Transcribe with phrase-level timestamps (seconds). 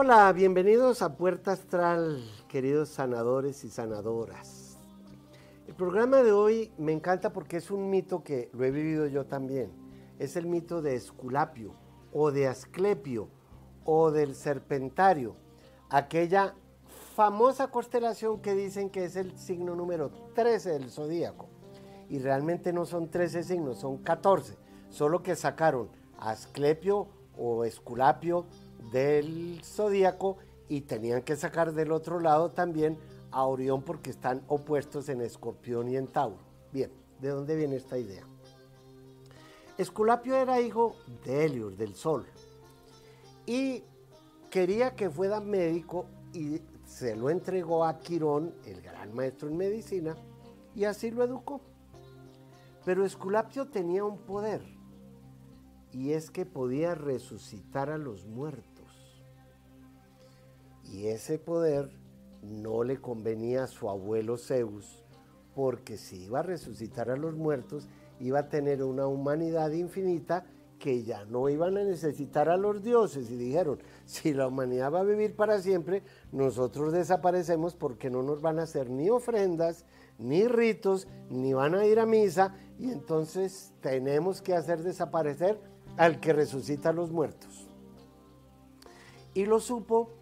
[0.00, 4.78] Hola, bienvenidos a Puerta Astral, queridos sanadores y sanadoras.
[5.66, 9.26] El programa de hoy me encanta porque es un mito que lo he vivido yo
[9.26, 9.72] también.
[10.20, 11.74] Es el mito de Esculapio
[12.12, 13.28] o de Asclepio
[13.84, 15.34] o del Serpentario,
[15.90, 16.54] aquella
[17.16, 21.48] famosa constelación que dicen que es el signo número 13 del zodíaco.
[22.08, 24.56] Y realmente no son 13 signos, son 14,
[24.90, 25.88] solo que sacaron
[26.20, 28.46] Asclepio o Esculapio
[28.90, 30.38] del zodíaco
[30.68, 32.98] y tenían que sacar del otro lado también
[33.30, 36.38] a Orión porque están opuestos en Escorpión y en Tauro.
[36.72, 38.24] Bien, ¿de dónde viene esta idea?
[39.76, 42.26] Esculapio era hijo de Helios, del Sol,
[43.46, 43.84] y
[44.50, 50.16] quería que fuera médico y se lo entregó a Quirón, el gran maestro en medicina,
[50.74, 51.60] y así lo educó.
[52.84, 54.62] Pero Esculapio tenía un poder,
[55.92, 58.67] y es que podía resucitar a los muertos.
[60.90, 61.90] Y ese poder
[62.42, 65.04] no le convenía a su abuelo Zeus,
[65.54, 67.88] porque si iba a resucitar a los muertos,
[68.20, 70.46] iba a tener una humanidad infinita
[70.78, 73.30] que ya no iban a necesitar a los dioses.
[73.30, 78.40] Y dijeron, si la humanidad va a vivir para siempre, nosotros desaparecemos porque no nos
[78.40, 79.84] van a hacer ni ofrendas,
[80.18, 85.60] ni ritos, ni van a ir a misa, y entonces tenemos que hacer desaparecer
[85.96, 87.68] al que resucita a los muertos.
[89.34, 90.17] Y lo supo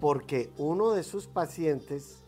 [0.00, 2.24] porque uno de sus pacientes,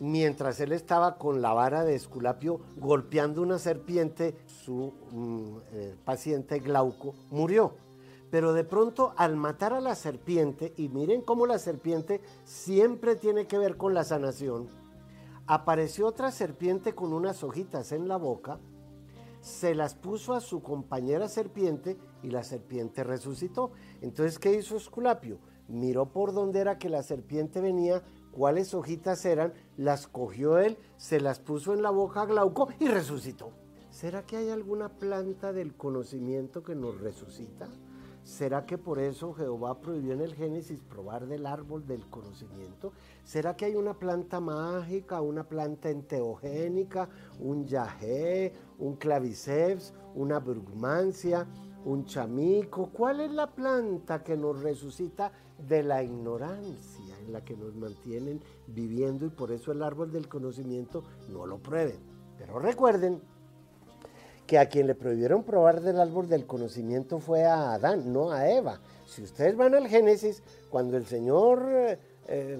[0.00, 6.58] mientras él estaba con la vara de Esculapio golpeando una serpiente, su mm, eh, paciente
[6.58, 7.74] Glauco murió.
[8.30, 13.46] Pero de pronto al matar a la serpiente, y miren cómo la serpiente siempre tiene
[13.46, 14.68] que ver con la sanación,
[15.46, 18.58] apareció otra serpiente con unas hojitas en la boca,
[19.40, 23.70] se las puso a su compañera serpiente y la serpiente resucitó.
[24.02, 25.38] Entonces, ¿qué hizo Esculapio?
[25.68, 28.02] Miró por dónde era que la serpiente venía,
[28.32, 32.88] cuáles hojitas eran, las cogió él, se las puso en la boca a Glauco y
[32.88, 33.52] resucitó.
[33.90, 37.68] ¿Será que hay alguna planta del conocimiento que nos resucita?
[38.22, 42.92] ¿Será que por eso Jehová prohibió en el Génesis probar del árbol del conocimiento?
[43.24, 47.08] ¿Será que hay una planta mágica, una planta enteogénica,
[47.40, 51.46] un yagé, un claviceps, una brugmancia,
[51.86, 52.90] un chamico?
[52.92, 55.32] ¿Cuál es la planta que nos resucita
[55.66, 60.28] de la ignorancia en la que nos mantienen viviendo y por eso el árbol del
[60.28, 61.98] conocimiento no lo prueben.
[62.38, 63.20] Pero recuerden
[64.46, 68.48] que a quien le prohibieron probar del árbol del conocimiento fue a Adán, no a
[68.48, 68.80] Eva.
[69.06, 71.66] Si ustedes van al Génesis, cuando el Señor
[72.28, 72.58] eh,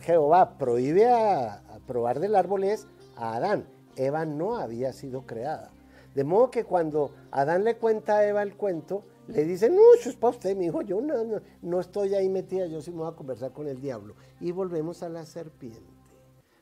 [0.00, 2.86] Jehová prohíbe a probar del árbol es
[3.16, 3.66] a Adán.
[3.96, 5.70] Eva no había sido creada.
[6.14, 10.08] De modo que cuando Adán le cuenta a Eva el cuento, le dicen, no, eso
[10.08, 13.08] es para usted, mi hijo, yo no, no, estoy ahí metida, yo sí me voy
[13.08, 14.14] a conversar con el diablo.
[14.40, 15.82] Y volvemos a la serpiente.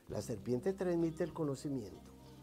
[0.07, 1.97] La serpiente transmite el conocimiento.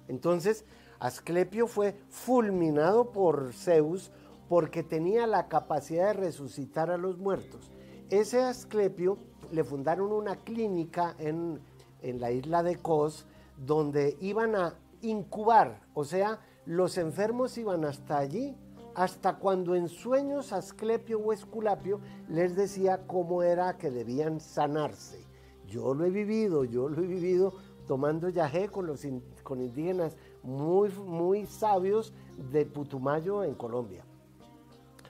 [0.09, 0.65] Entonces,
[1.01, 4.11] Asclepio fue fulminado por Zeus
[4.49, 7.71] porque tenía la capacidad de resucitar a los muertos.
[8.11, 9.17] Ese Asclepio
[9.51, 11.61] le fundaron una clínica en,
[12.03, 18.19] en la isla de Kos donde iban a incubar, o sea, los enfermos iban hasta
[18.19, 18.57] allí
[18.95, 25.27] hasta cuando en sueños Asclepio o Esculapio les decía cómo era que debían sanarse.
[25.67, 27.55] Yo lo he vivido, yo lo he vivido
[27.87, 29.07] tomando yagé con los
[29.43, 32.13] con indígenas muy, muy sabios
[32.51, 34.05] de Putumayo en Colombia.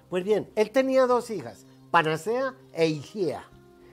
[0.08, 3.44] Pues bien, él tenía dos hijas, Panacea e Higiea.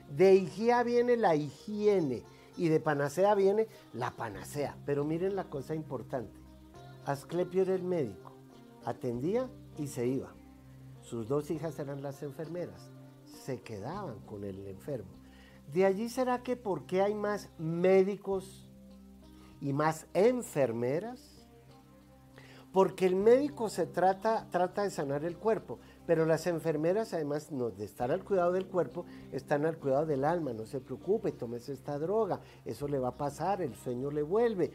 [0.10, 2.24] De Higiea viene la higiene
[2.58, 4.76] y de Panacea viene la panacea.
[4.86, 6.38] Pero miren la cosa importante.
[7.06, 8.34] Asclepio era el médico,
[8.86, 10.30] atendía y se iba.
[11.02, 12.92] Sus dos hijas eran las enfermeras,
[13.46, 15.10] se quedaban con el enfermo.
[15.74, 18.70] De allí será que por qué hay más médicos
[19.62, 21.48] y más enfermeras?
[22.74, 27.86] Porque el médico se trata, trata de sanar el cuerpo, pero las enfermeras además de
[27.86, 30.54] estar al cuidado del cuerpo, están al cuidado del alma.
[30.54, 34.72] No se preocupe, tómese esta droga, eso le va a pasar, el sueño le vuelve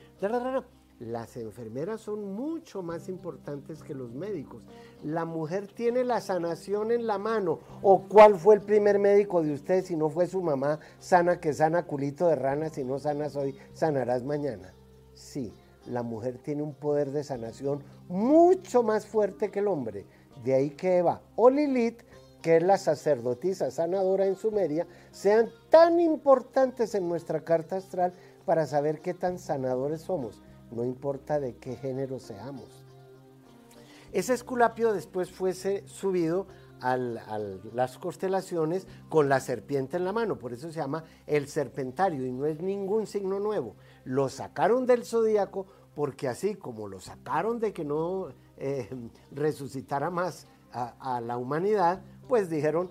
[1.00, 4.64] las enfermeras son mucho más importantes que los médicos.
[5.02, 7.58] La mujer tiene la sanación en la mano.
[7.82, 11.52] ¿O cuál fue el primer médico de usted si no fue su mamá sana que
[11.52, 14.73] sana culito de rana, si no sanas hoy, sanarás mañana?
[15.14, 15.52] Sí,
[15.87, 20.06] la mujer tiene un poder de sanación mucho más fuerte que el hombre.
[20.44, 22.02] De ahí que Eva o Lilith,
[22.41, 28.12] que es la sacerdotisa sanadora en Sumeria, sean tan importantes en nuestra carta astral
[28.44, 30.43] para saber qué tan sanadores somos
[30.74, 32.84] no importa de qué género seamos.
[34.12, 36.46] Ese esculapio después fuese subido
[36.80, 42.26] a las constelaciones con la serpiente en la mano, por eso se llama el serpentario
[42.26, 43.74] y no es ningún signo nuevo.
[44.04, 48.28] Lo sacaron del zodíaco porque así como lo sacaron de que no
[48.58, 48.88] eh,
[49.32, 52.90] resucitara más a, la humanidad, pues dijeron,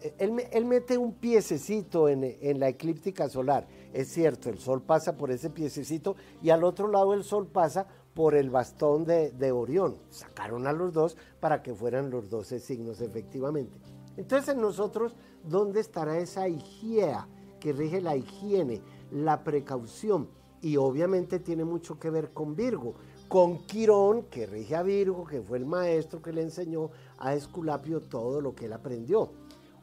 [0.00, 3.66] eh, él, mete un piececito en, en, la eclíptica solar.
[3.94, 7.86] Es cierto, el sol pasa por ese piececito y al otro lado el sol pasa
[8.12, 9.96] por el bastón de, Orión.
[10.10, 13.78] Sacaron a los dos para que fueran los doce signos efectivamente.
[14.16, 15.14] Entonces en nosotros,
[15.44, 17.18] ¿dónde estará esa higiene
[17.60, 18.82] que rige la higiene,
[19.12, 20.28] la precaución?
[20.60, 22.94] Y obviamente tiene mucho que ver con Virgo,
[23.28, 28.00] con Quirón, que rige a Virgo, que fue el maestro que le enseñó a Esculapio
[28.00, 29.30] todo lo que él aprendió.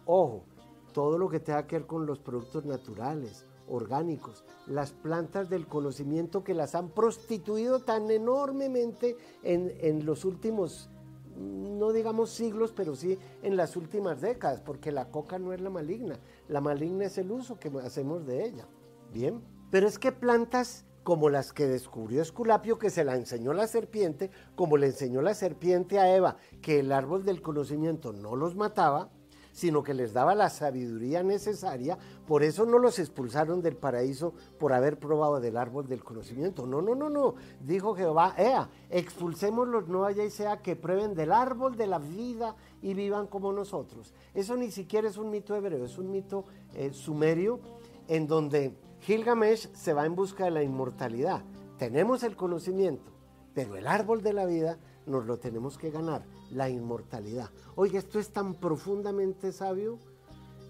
[0.06, 0.44] Ojo,
[0.92, 6.44] todo lo que tenga que ver con los productos naturales, orgánicos, las plantas del conocimiento
[6.44, 10.90] que las han prostituido tan enormemente en, los últimos,
[11.38, 15.70] no digamos siglos, pero sí en las últimas décadas, porque la coca no es la
[15.70, 18.68] maligna, la maligna es el uso que hacemos de ella.
[19.14, 23.68] Bien, pero es que plantas como las que descubrió Esculapio, que se la enseñó la
[23.68, 28.56] serpiente, como le enseñó la serpiente a Eva, que el árbol del conocimiento no los
[28.56, 29.10] mataba,
[29.52, 34.74] sino que les daba la sabiduría necesaria, por eso no los expulsaron del paraíso por
[34.74, 36.66] haber probado del árbol del conocimiento.
[36.66, 37.36] No, no, no, no.
[37.60, 42.56] Dijo Jehová, ea, expulsémoslos, no haya y sea que prueben del árbol de la vida
[42.82, 44.14] y vivan como nosotros.
[44.34, 47.60] Eso ni siquiera es un mito hebreo, es un mito eh, sumerio
[48.08, 51.44] en donde Gilgamesh se va en busca de la inmortalidad.
[51.78, 53.12] Tenemos el conocimiento,
[53.54, 57.50] pero el árbol de la vida nos lo tenemos que ganar, la inmortalidad.
[57.76, 60.00] Oiga, esto es tan profundamente sabio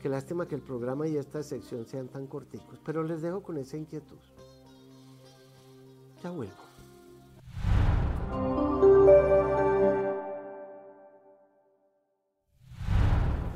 [0.02, 3.58] que lástima que el programa y esta sección sean tan corticos, pero les dejo con
[3.58, 4.18] esa inquietud.
[6.24, 6.54] Ya vuelvo.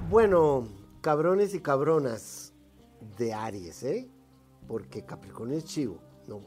[0.09, 0.67] Bueno,
[1.01, 2.53] cabrones y cabronas
[3.17, 4.09] de Aries, ¿eh?
[4.67, 6.41] Porque Capricornio es chivo, no,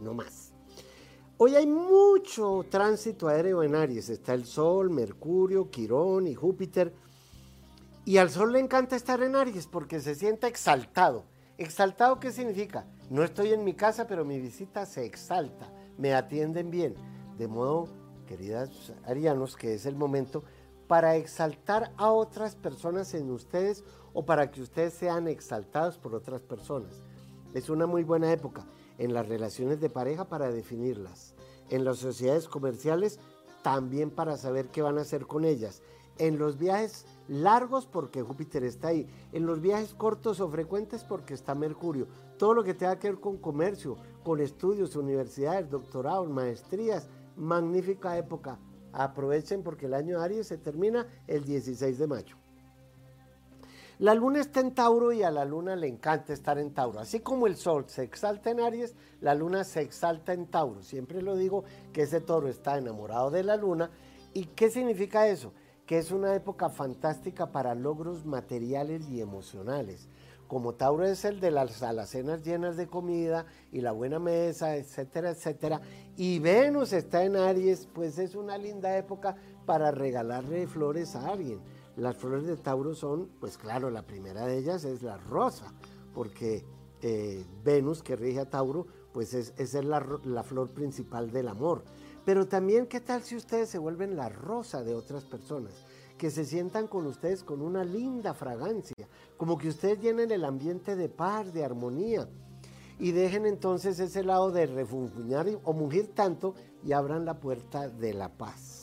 [0.00, 0.53] no más.
[1.36, 4.08] Hoy hay mucho tránsito aéreo en Aries.
[4.08, 6.94] Está el Sol, Mercurio, Quirón y Júpiter.
[8.04, 11.24] Y al Sol le encanta estar en Aries porque se siente exaltado.
[11.58, 12.86] ¿Exaltado qué significa?
[13.10, 15.72] No estoy en mi casa, pero mi visita se exalta.
[15.98, 16.94] Me atienden bien.
[17.36, 17.88] De modo,
[18.28, 20.44] queridas arianos, que es el momento
[20.86, 23.82] para exaltar a otras personas en ustedes
[24.12, 27.02] o para que ustedes sean exaltados por otras personas.
[27.54, 28.64] Es una muy buena época
[28.98, 31.34] en las relaciones de pareja para definirlas,
[31.70, 33.18] en las sociedades comerciales
[33.62, 35.82] también para saber qué van a hacer con ellas,
[36.18, 41.34] en los viajes largos porque Júpiter está ahí, en los viajes cortos o frecuentes porque
[41.34, 42.06] está Mercurio,
[42.38, 48.58] todo lo que tenga que ver con comercio, con estudios, universidades, doctorados, maestrías, magnífica época.
[48.92, 52.43] Aprovechen porque el año Aries se termina el 16 de mayo.
[54.00, 56.98] La luna está en Tauro y a la luna le encanta estar en Tauro.
[56.98, 60.82] Así como el sol se exalta en Aries, la luna se exalta en Tauro.
[60.82, 61.62] Siempre lo digo
[61.92, 63.90] que ese toro está enamorado de la luna.
[64.32, 65.52] ¿Y qué significa eso?
[65.86, 70.08] Que es una época fantástica para logros materiales y emocionales.
[70.48, 75.30] Como Tauro es el de las alacenas llenas de comida y la buena mesa, etcétera,
[75.30, 75.80] etcétera.
[76.16, 81.60] Y Venus está en Aries, pues es una linda época para regalarle flores a alguien
[81.96, 85.72] las flores de Tauro son, pues claro, la primera de ellas es la rosa,
[86.12, 86.64] porque
[87.02, 91.84] eh, Venus, que rige a Tauro, pues es, es la, la, flor principal del amor.
[92.24, 95.72] Pero también, ¿qué tal si ustedes se vuelven la rosa de otras personas?
[96.18, 100.96] Que se sientan con ustedes con una linda fragancia, como que ustedes llenen el ambiente
[100.96, 102.28] de paz, de armonía,
[102.98, 108.14] y dejen entonces ese lado de refunfuñar o mugir tanto y abran la puerta de
[108.14, 108.73] la paz.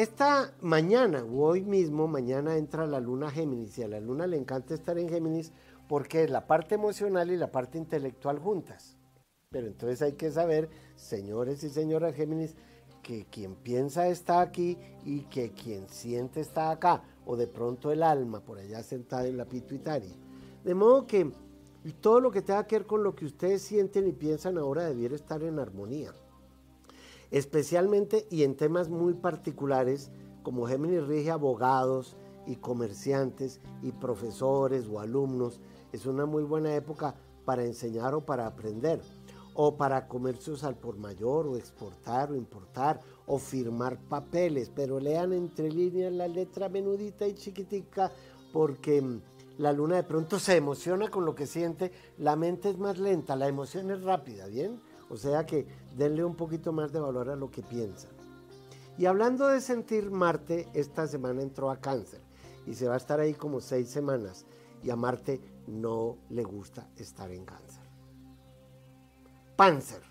[0.00, 4.38] Esta mañana o hoy mismo, mañana entra la luna Géminis y a la luna le
[4.38, 5.52] encanta estar en Géminis
[5.90, 8.96] porque es la parte emocional y la parte intelectual juntas.
[9.50, 12.56] Pero entonces hay que saber, señores y señoras Géminis,
[13.02, 18.02] que quien piensa está aquí y que quien siente está acá, o de pronto el
[18.02, 20.16] alma por allá sentada en la pituitaria.
[20.64, 21.30] De modo que
[22.00, 25.14] todo lo que tenga que ver con lo que ustedes sienten y piensan ahora debiera
[25.14, 26.14] estar en armonía
[27.30, 30.10] especialmente y en temas muy particulares
[30.42, 35.60] como Géminis rige abogados y comerciantes y profesores o alumnos.
[35.92, 39.00] Es una muy buena época para enseñar o para aprender
[39.54, 45.32] o para comercios al por mayor o exportar o importar o firmar papeles, pero lean
[45.32, 48.10] entre líneas la letra menudita y chiquitica
[48.52, 49.20] porque mm,
[49.58, 53.36] la luna de pronto se emociona con lo que siente, la mente es más lenta,
[53.36, 54.80] la emoción es rápida, ¿bien?
[55.10, 58.12] O sea que denle un poquito más de valor a lo que piensan.
[58.96, 62.20] Y hablando de sentir, Marte esta semana entró a cáncer
[62.66, 64.46] y se va a estar ahí como seis semanas.
[64.82, 67.82] Y a Marte no le gusta estar en cáncer.
[69.56, 70.02] Panzer.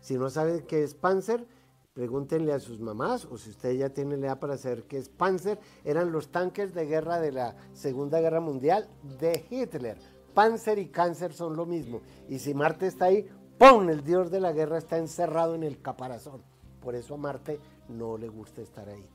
[0.00, 1.46] Si no saben qué es Panzer,
[1.92, 5.08] pregúntenle a sus mamás o si usted ya tiene la edad para saber qué es
[5.08, 5.58] Panzer.
[5.84, 8.88] Eran los tanques de guerra de la Segunda Guerra Mundial
[9.18, 9.98] de Hitler.
[10.32, 12.00] Panzer y cáncer son lo mismo.
[12.28, 13.28] Y si Marte está ahí,
[13.62, 13.88] ¡pum!
[13.90, 16.42] El dios de la guerra está encerrado en el caparazón.
[16.82, 19.08] Por eso a Marte no le gusta estar ahí.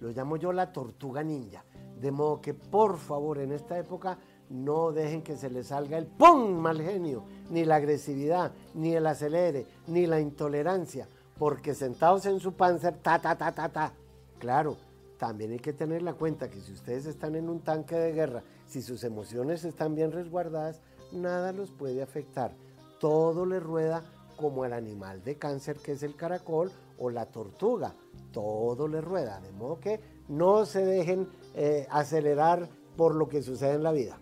[0.00, 1.62] Lo llamo yo la tortuga ninja.
[2.00, 4.16] De modo que por favor en esta época
[4.48, 6.52] no dejen que se les salga el ¡pum!
[6.54, 11.06] mal genio, ni la agresividad, ni el acelere, ni la intolerancia,
[11.38, 13.92] porque sentados en su panzer, ta, ta, ta, ta, ta.
[14.38, 14.78] Claro,
[15.18, 18.42] también hay que tener la cuenta que si ustedes están en un tanque de guerra,
[18.66, 20.80] si sus emociones están bien resguardadas,
[21.12, 22.54] nada los puede afectar.
[23.02, 24.04] Todo le rueda
[24.36, 27.96] como el animal de cáncer que es el caracol o la tortuga.
[28.30, 33.72] Todo le rueda, de modo que no se dejen eh, acelerar por lo que sucede
[33.74, 34.20] en la vida.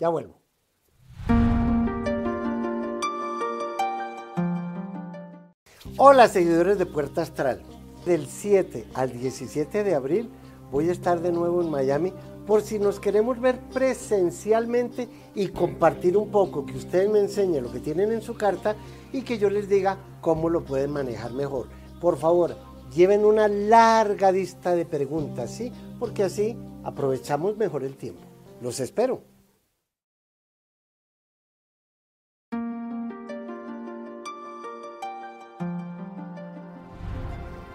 [0.00, 0.40] Ya vuelvo.
[5.98, 7.60] Hola seguidores de Puerta Astral.
[8.06, 10.30] Del 7 al 17 de abril
[10.70, 12.14] voy a estar de nuevo en Miami
[12.46, 17.72] por si nos queremos ver presencialmente y compartir un poco, que ustedes me enseñen lo
[17.72, 18.76] que tienen en su carta
[19.12, 21.68] y que yo les diga cómo lo pueden manejar mejor.
[22.00, 22.56] Por favor,
[22.94, 25.72] lleven una larga lista de preguntas, ¿sí?
[25.98, 28.22] Porque así aprovechamos mejor el tiempo.
[28.60, 29.33] Los espero.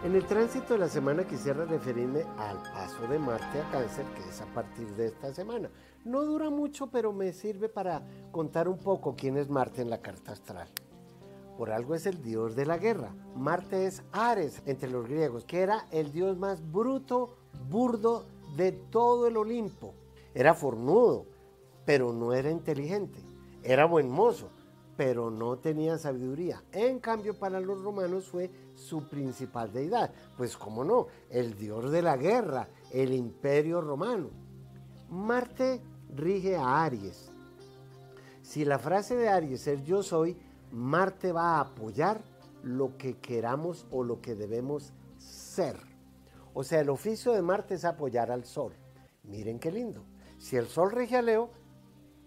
[0.10, 4.28] En el tránsito de la semana quisiera referirme al paso de Marte a Cáncer, que
[4.28, 5.70] es a partir de esta semana.
[6.04, 8.02] No dura mucho, pero me sirve para
[8.32, 10.68] contar un poco quién es Marte en la carta astral.
[11.60, 13.14] Por algo es el dios de la guerra.
[13.36, 17.38] Marte es Ares entre los griegos, que era el dios más bruto,
[17.70, 18.26] burdo
[18.58, 19.94] de todo el Olimpo.
[20.34, 21.28] Era fornudo,
[21.86, 23.20] pero no era inteligente.
[23.62, 24.50] Era buen mozo,
[24.98, 26.64] pero no tenía sabiduría.
[26.72, 30.12] En cambio, para los romanos fue su principal deidad.
[30.38, 34.30] Pues cómo no, el dios de la guerra, el imperio romano.
[35.10, 35.82] Marte
[36.16, 37.32] rige a Aries.
[38.42, 40.38] Si la frase de Aries es yo soy,
[40.72, 42.22] Marte va a apoyar
[42.64, 45.78] lo que queramos o lo que debemos ser.
[46.54, 48.74] O sea, el oficio de Marte es apoyar al Sol.
[49.24, 50.04] Miren qué lindo.
[50.38, 51.52] Si el Sol rige a Leo,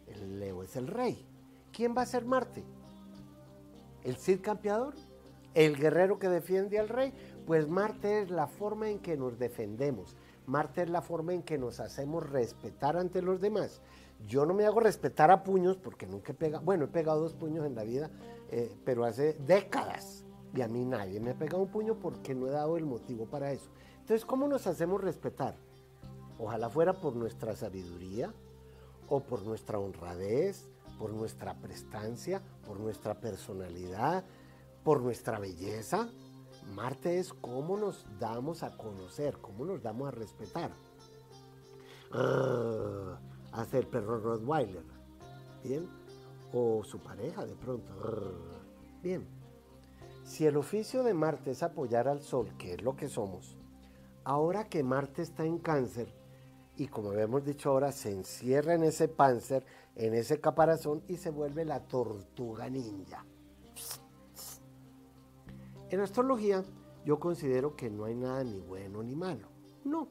[0.06, 1.26] el Leo es el rey.
[1.73, 2.64] ¿Quién va a ser Marte?
[4.04, 4.94] ¿El Cid campeador?
[5.54, 7.12] ¿El guerrero que defiende al rey?
[7.47, 10.16] Pues Marte es la forma en que nos defendemos.
[10.47, 13.80] Marte es la forma en que nos hacemos respetar ante los demás.
[14.26, 17.35] Yo no me hago respetar a puños porque nunca he pegado, bueno, he pegado dos
[17.35, 18.11] puños en la vida,
[18.50, 20.25] eh, pero hace décadas.
[20.54, 23.26] Y a mí nadie me ha pegado un puño porque no he dado el motivo
[23.26, 23.68] para eso.
[24.00, 25.54] Entonces, ¿cómo nos hacemos respetar?
[26.38, 28.32] Ojalá fuera por nuestra sabiduría
[29.09, 30.68] o por nuestra honradez,
[30.99, 34.25] por nuestra prestancia, por nuestra personalidad,
[34.85, 36.09] por nuestra belleza.
[36.75, 40.71] Marte es cómo nos damos a conocer, cómo nos damos a respetar.
[42.12, 43.19] Ah,
[43.53, 44.85] hace el perro Rottweiler,
[45.65, 45.89] ¿bien?
[46.53, 47.93] O su pareja de pronto,
[49.03, 49.27] bien.
[50.25, 53.57] Si el oficio de Marte es apoyar al Sol, que es lo que somos,
[54.25, 56.15] ahora que Marte está en cáncer,
[56.77, 59.65] y como hemos dicho ahora, se encierra en ese panzer,
[59.97, 63.25] en ese caparazón y se vuelve la tortuga ninja.
[65.93, 66.65] En astrología
[67.05, 69.49] yo considero que no hay nada ni bueno ni malo.
[69.85, 70.09] No.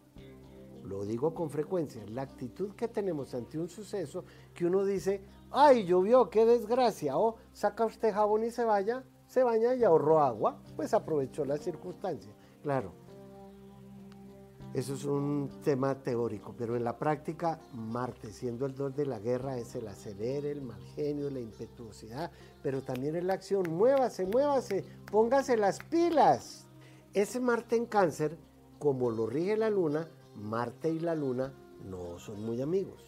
[0.83, 4.23] Lo digo con frecuencia, la actitud que tenemos ante un suceso
[4.53, 9.43] que uno dice, ay, llovió, qué desgracia, o saca usted jabón y se vaya, se
[9.43, 12.31] baña y ahorró agua, pues aprovechó la circunstancia.
[12.61, 12.93] Claro,
[14.73, 19.19] eso es un tema teórico, pero en la práctica Marte, siendo el dos de la
[19.19, 22.31] guerra, es el acelere, el mal genio, la impetuosidad,
[22.63, 23.69] pero también es la acción.
[23.69, 26.67] Muévase, muévase, póngase las pilas.
[27.13, 28.37] Ese Marte en cáncer,
[28.79, 33.03] como lo rige la luna, Marte y la luna no son muy amigos.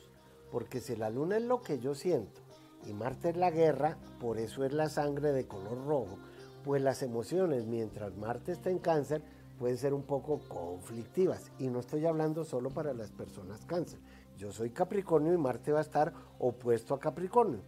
[0.52, 2.42] Porque si la luna es lo que yo siento
[2.86, 6.18] y Marte es la guerra, por eso es la sangre de color rojo,
[6.66, 9.24] pues las emociones mientras Marte está en cáncer
[9.58, 11.52] pueden ser un poco conflictivas.
[11.60, 14.00] Y no estoy hablando solo para las personas cáncer.
[14.38, 17.62] Yo soy Capricornio y Marte va a estar opuesto a Capricornio.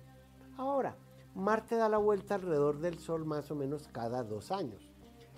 [0.58, 0.96] Ahora,
[1.36, 4.90] Marte da la vuelta alrededor del Sol más o menos cada dos años.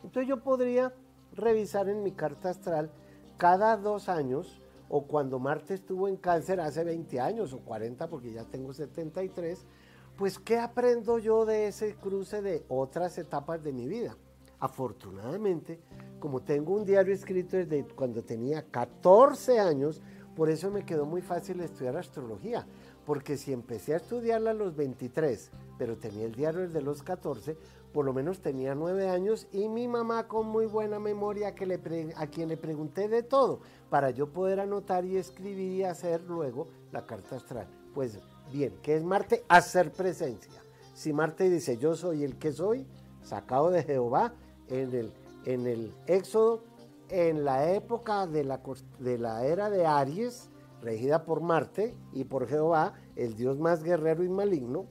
[0.04, 0.94] Entonces yo podría
[1.34, 2.92] revisar en mi carta astral
[3.38, 8.32] cada dos años o cuando Marte estuvo en cáncer hace 20 años o 40 porque
[8.32, 9.66] ya tengo 73,
[10.16, 14.16] pues ¿qué aprendo yo de ese cruce de otras etapas de mi vida?
[14.60, 15.80] Afortunadamente,
[16.20, 20.02] como tengo un diario escrito desde cuando tenía 14 años,
[20.36, 22.66] por eso me quedó muy fácil estudiar astrología,
[23.06, 27.58] porque si empecé a estudiarla a los 23, pero tenía el diario desde los 14,
[27.94, 31.80] por lo menos tenía 9 años y mi mamá con muy buena memoria que le
[32.16, 36.68] a quien le pregunté de todo para yo poder anotar y escribir y hacer luego
[36.92, 37.68] la carta astral.
[37.94, 38.20] Pues
[38.52, 39.44] bien, ¿qué es Marte?
[39.48, 40.62] Hacer presencia.
[40.94, 42.86] Si Marte dice yo soy el que soy,
[43.24, 44.34] sacado de Jehová
[44.70, 45.14] en el,
[45.46, 46.64] en el Éxodo,
[47.10, 48.62] en la época de la,
[49.00, 50.50] de la era de Aries,
[50.82, 54.88] regida por Marte y por Jehová, el dios más guerrero y maligno.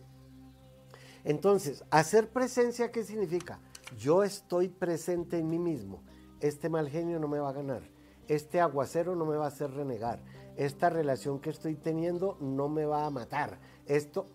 [1.25, 3.61] Entonces, hacer presencia, ¿qué significa?
[3.99, 6.03] Yo estoy presente en mí mismo.
[6.41, 7.83] Este mal genio no me va a ganar.
[8.29, 10.23] Este aguacero no me va a hacer renegar.
[10.57, 13.59] Esta relación que estoy teniendo no me va a matar.
[13.87, 14.27] Esto,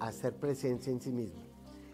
[0.00, 1.42] hacer presencia en sí mismo.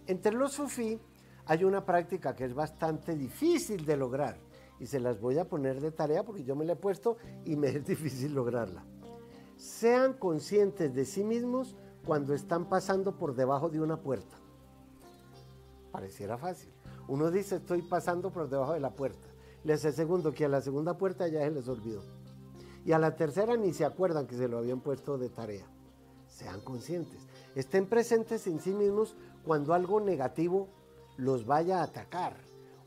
[0.07, 1.01] Entre los sufí
[1.47, 4.37] hay una práctica que es bastante difícil de lograr
[4.79, 7.57] y se las voy a poner de tarea porque yo me la he puesto y
[7.57, 8.85] me es difícil lograrla.
[9.57, 14.37] Sean conscientes de sí mismos cuando están pasando por debajo de una puerta.
[15.93, 16.73] Pareciera fácil.
[17.09, 19.29] Uno dice estoy pasando por debajo de la puerta.
[19.65, 22.03] Les segundo que a la segunda puerta ya se les olvidó.
[22.87, 25.67] Y a la tercera ni se acuerdan que se lo habían puesto de tarea.
[26.27, 27.27] Sean conscientes.
[27.55, 30.69] Estén presentes en sí mismos cuando algo negativo
[31.21, 32.37] los vaya a atacar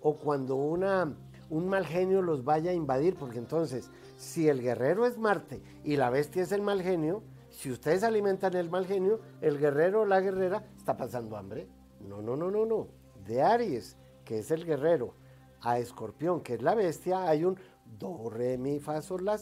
[0.01, 1.15] o cuando una
[1.49, 5.97] un mal genio los vaya a invadir, porque entonces, si el guerrero es Marte y
[5.97, 7.21] la bestia es el mal genio,
[7.51, 11.67] si ustedes alimentan el mal genio, el guerrero o la guerrera está pasando hambre.
[11.99, 12.87] No, no, no, no, no.
[13.23, 15.13] De Aries, que es el guerrero,
[15.61, 17.57] a Escorpión, que es la bestia, hay un
[17.99, 19.37] do, re, mi, fa, sol, la.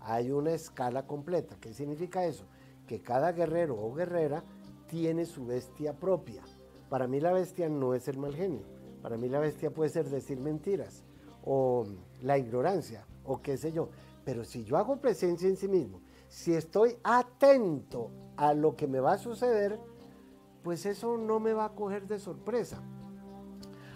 [0.00, 1.56] Hay una escala completa.
[1.60, 2.44] ¿Qué significa eso?
[2.86, 4.44] Que cada guerrero o guerrera
[4.86, 6.42] tiene su bestia propia.
[6.88, 8.62] Para mí la bestia no es el mal genio.
[9.02, 11.04] Para mí la bestia puede ser decir mentiras
[11.44, 11.86] o
[12.22, 13.90] la ignorancia o qué sé yo.
[14.24, 19.00] Pero si yo hago presencia en sí mismo, si estoy atento a lo que me
[19.00, 19.78] va a suceder,
[20.62, 22.82] pues eso no me va a coger de sorpresa.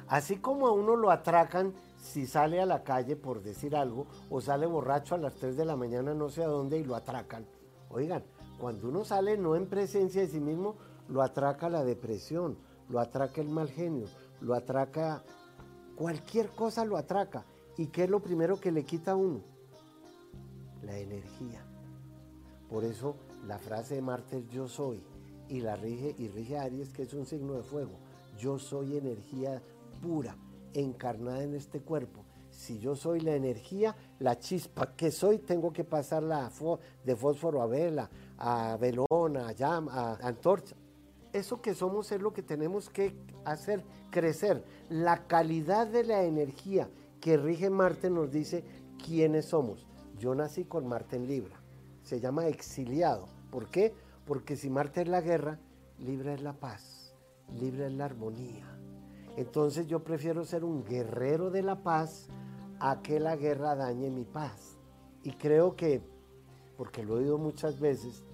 [0.09, 4.41] Así como a uno lo atracan si sale a la calle por decir algo o
[4.41, 7.47] sale borracho a las 3 de la mañana no sé a dónde y lo atracan.
[7.89, 8.25] Oigan,
[8.59, 10.77] cuando uno sale no en presencia de sí mismo,
[11.09, 14.07] lo atraca la depresión, lo atraca el mal genio,
[14.41, 15.23] lo atraca
[15.97, 17.45] Cualquier cosa lo atraca.
[17.77, 19.41] ¿Y qué es lo primero que le quita a uno?
[20.83, 21.65] La energía.
[22.69, 23.17] Por eso
[23.47, 25.03] la frase de Marte yo soy.
[25.49, 27.93] Y la rige, y rige Aries, que es un signo de fuego.
[28.39, 29.63] Yo soy energía
[30.01, 30.37] pura,
[30.73, 32.25] encarnada en este cuerpo.
[32.51, 36.51] Si yo soy la energía, la chispa que soy, tengo que pasarla
[37.05, 40.75] de fósforo a vela, a velona, a llama, a antorcha
[41.33, 44.65] eso que somos es lo que tenemos que hacer crecer.
[44.89, 46.89] La calidad de la energía
[47.21, 48.65] que rige Marte nos dice
[49.05, 49.87] quiénes somos.
[50.19, 51.61] Yo nací con Marte en Libra.
[52.03, 53.29] Se llama exiliado.
[53.51, 53.95] ¿Por qué?
[54.27, 55.59] Porque si Marte es la guerra,
[55.99, 57.15] Libra es la paz,
[57.59, 58.67] Libra es la armonía.
[59.37, 62.29] Entonces yo prefiero ser un guerrero de la paz
[62.81, 64.77] a que la guerra dañe mi paz.
[65.23, 66.03] Y creo que,
[66.77, 68.25] porque lo he oído muchas veces,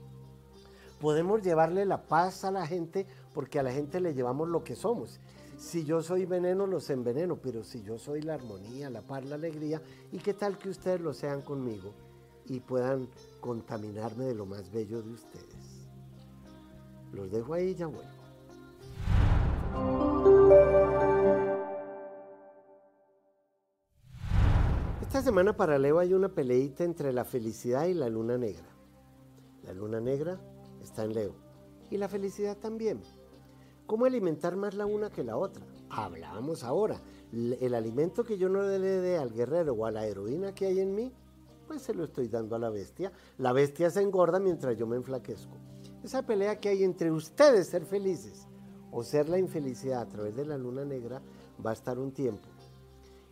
[1.00, 4.74] podemos llevarle la paz a la gente porque a la gente le llevamos lo que
[4.74, 5.20] somos.
[5.56, 9.34] Si yo soy veneno, los enveneno, pero si yo soy la armonía, la paz, la
[9.34, 9.82] alegría,
[10.12, 11.92] ¿y qué tal que ustedes lo sean conmigo
[12.46, 13.08] y puedan
[13.40, 15.88] contaminarme de lo más bello de ustedes?
[17.12, 18.18] Los dejo ahí y ya vuelvo.
[25.02, 28.68] Esta semana para Leo hay una peleita entre la felicidad y la luna negra.
[29.64, 30.38] La luna negra
[30.82, 31.34] está en Leo.
[31.90, 33.00] Y la felicidad también.
[33.86, 35.64] ¿Cómo alimentar más la una que la otra?
[35.88, 37.00] Hablábamos ahora.
[37.32, 40.80] El alimento que yo no le dé al guerrero o a la heroína que hay
[40.80, 41.12] en mí,
[41.66, 43.12] pues se lo estoy dando a la bestia.
[43.38, 45.56] La bestia se engorda mientras yo me enflaquezco.
[46.02, 48.46] Esa pelea que hay entre ustedes ser felices
[48.90, 51.20] o ser la infelicidad a través de la luna negra
[51.64, 52.48] va a estar un tiempo.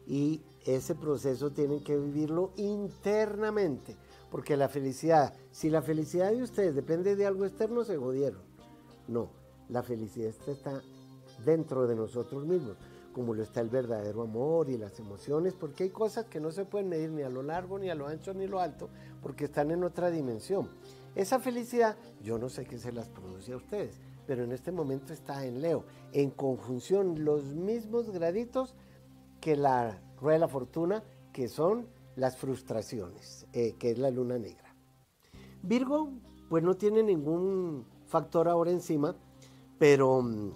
[0.06, 3.96] Y ese proceso tienen que vivirlo internamente.
[4.36, 8.42] Porque la felicidad, si la felicidad de ustedes depende de algo externo, se jodieron.
[9.08, 9.30] No,
[9.70, 10.82] la felicidad está
[11.42, 12.76] dentro de nosotros mismos,
[13.14, 16.66] como lo está el verdadero amor y las emociones, porque hay cosas que no se
[16.66, 18.90] pueden medir ni a lo largo, ni a lo ancho, ni a lo alto,
[19.22, 20.68] porque están en otra dimensión.
[21.14, 25.14] Esa felicidad, yo no sé qué se las produce a ustedes, pero en este momento
[25.14, 28.74] está en Leo, en conjunción los mismos graditos
[29.40, 34.38] que la rueda de la fortuna, que son las frustraciones, eh, que es la luna
[34.38, 34.74] negra.
[35.62, 36.10] Virgo,
[36.48, 39.14] pues no tiene ningún factor ahora encima,
[39.78, 40.50] pero mm,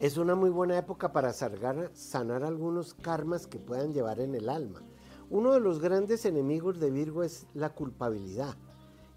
[0.00, 4.82] Es una muy buena época para sanar algunos karmas que puedan llevar en el alma.
[5.30, 8.56] Uno de los grandes enemigos de Virgo es la culpabilidad.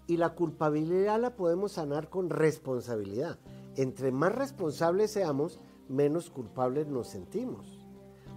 [0.06, 3.36] Y la culpabilidad la podemos sanar con responsabilidad.
[3.74, 7.66] Entre más responsables seamos, menos culpables nos sentimos.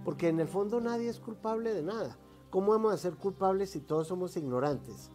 [0.04, 2.18] Porque en el fondo nadie es culpable de nada.
[2.50, 5.10] ¿Cómo vamos a ser culpables si todos somos ignorantes?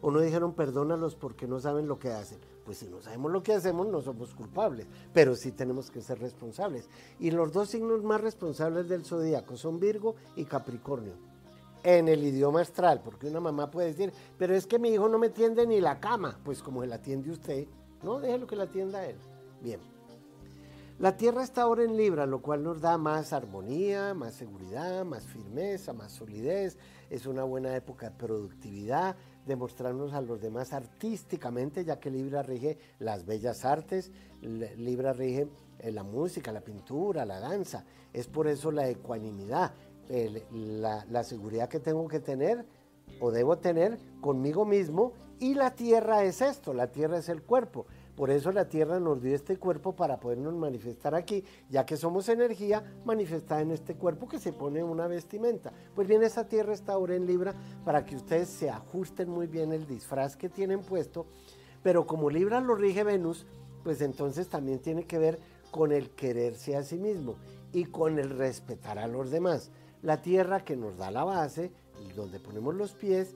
[0.00, 2.38] O no dijeron perdónalos porque no saben lo que hacen.
[2.64, 6.20] Pues si no sabemos lo que hacemos, no somos culpables, pero sí tenemos que ser
[6.20, 6.88] responsables.
[7.18, 11.14] Y los dos signos más responsables del zodíaco son Virgo y Capricornio.
[11.82, 15.18] En el idioma astral, porque una mamá puede decir, pero es que mi hijo no
[15.18, 16.38] me tiende ni la cama.
[16.44, 17.66] Pues como la atiende usted,
[18.04, 19.16] no, déjelo que la atienda él.
[19.60, 19.91] Bien.
[20.98, 25.26] La Tierra está ahora en Libra, lo cual nos da más armonía, más seguridad, más
[25.26, 26.76] firmeza, más solidez.
[27.10, 32.42] Es una buena época de productividad, de mostrarnos a los demás artísticamente, ya que Libra
[32.42, 35.48] rige las bellas artes, Libra rige
[35.80, 37.84] eh, la música, la pintura, la danza.
[38.12, 39.72] Es por eso la ecuanimidad,
[40.52, 42.66] la, la seguridad que tengo que tener
[43.18, 45.14] o debo tener conmigo mismo.
[45.40, 47.86] Y la Tierra es esto, la Tierra es el cuerpo.
[48.16, 52.28] Por eso la tierra nos dio este cuerpo para podernos manifestar aquí, ya que somos
[52.28, 55.72] energía manifestada en este cuerpo que se pone una vestimenta.
[55.94, 59.72] Pues bien, esa tierra está ahora en Libra para que ustedes se ajusten muy bien
[59.72, 61.26] el disfraz que tienen puesto,
[61.82, 63.46] pero como Libra lo rige Venus,
[63.82, 65.38] pues entonces también tiene que ver
[65.70, 67.36] con el quererse a sí mismo
[67.72, 69.70] y con el respetar a los demás.
[70.02, 71.72] La tierra que nos da la base,
[72.14, 73.34] donde ponemos los pies,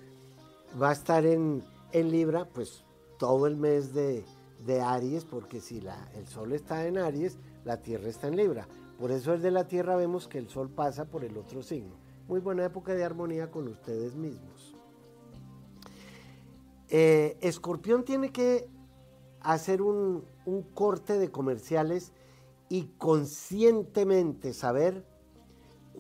[0.81, 2.85] va a estar en, en Libra, pues
[3.19, 4.25] todo el mes de,
[4.67, 8.67] de Aries, porque si la, el Sol está en Aries, la Tierra está en Libra.
[8.99, 11.95] Por eso es de la Tierra vemos que el Sol pasa por el otro signo.
[12.29, 14.75] Muy buena época de armonía con ustedes mismos.
[16.89, 18.69] Eh, Escorpión tiene que
[19.41, 22.13] hacer un, un corte de comerciales
[22.69, 25.05] y conscientemente saber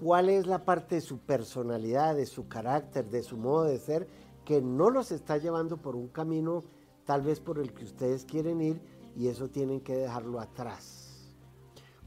[0.02, 4.09] cuál es la parte de su personalidad, de su carácter, de su modo de ser,
[4.44, 6.64] que no los está llevando por un camino
[7.07, 8.81] tal vez por el que ustedes quieren ir
[9.16, 11.31] y eso tienen que dejarlo atrás.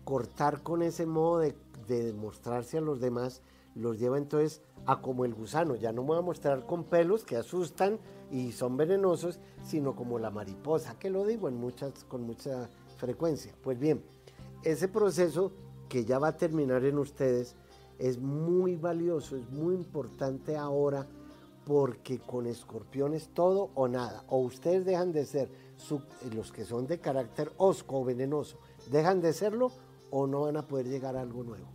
[0.03, 1.55] Cortar con ese modo de,
[1.87, 3.41] demostrarse a los demás
[3.73, 7.23] los lleva entonces a como el gusano, ya no me voy a mostrar con pelos
[7.23, 12.23] que asustan y son venenosos, sino como la mariposa, que lo digo en muchas, con
[12.23, 13.53] mucha frecuencia.
[13.63, 14.03] Pues bien,
[14.63, 15.51] ese proceso
[15.87, 17.55] que ya va a terminar en ustedes
[17.97, 21.07] es muy valioso, es muy importante ahora
[21.69, 24.23] porque con escorpión es todo o nada.
[24.27, 25.51] O ustedes dejan de ser
[26.33, 28.57] los que son de carácter osco o venenoso,
[28.89, 29.71] dejan de serlo
[30.09, 31.67] o no van a poder llegar a algo nuevo.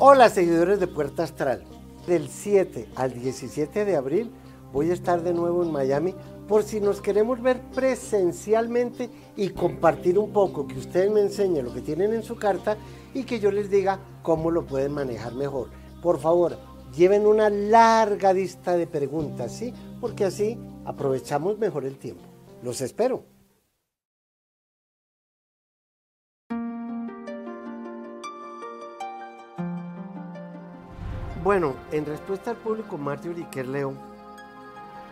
[0.00, 1.62] Hola seguidores de Puerta Astral.
[2.08, 4.32] Del 7 al 17 de abril
[4.72, 6.14] voy a estar de nuevo en Miami
[6.46, 11.74] por si nos queremos ver presencialmente y compartir un poco, que ustedes me enseñen lo
[11.74, 12.76] que tienen en su carta
[13.12, 15.68] y que yo les diga cómo lo pueden manejar mejor.
[16.02, 16.56] Por favor,
[16.96, 19.74] lleven una larga lista de preguntas, ¿sí?
[20.00, 22.24] Porque así aprovechamos mejor el tiempo.
[22.62, 23.24] Los espero.
[31.44, 33.94] Bueno, en respuesta al público, Marjorie Kerleo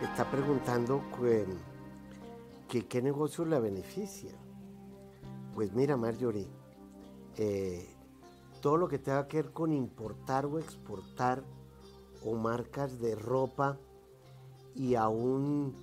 [0.01, 1.01] está preguntando
[2.69, 4.31] que, qué negocio la beneficia.
[5.55, 6.47] Pues mira, Marjorie,
[7.37, 7.87] eh,
[8.61, 11.43] todo lo que tenga que ver con importar o exportar
[12.23, 13.77] o marcas de ropa
[14.75, 15.75] y aún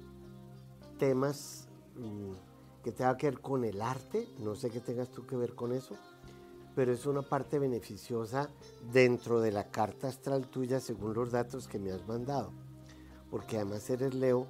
[0.99, 2.33] temas mm,
[2.83, 5.73] que tenga que ver con el arte, no sé qué tengas tú que ver con
[5.73, 5.97] eso,
[6.77, 8.51] pero es una parte beneficiosa
[8.93, 12.53] dentro de la carta astral tuya según los datos que me has mandado,
[13.35, 14.47] porque además eres Leo,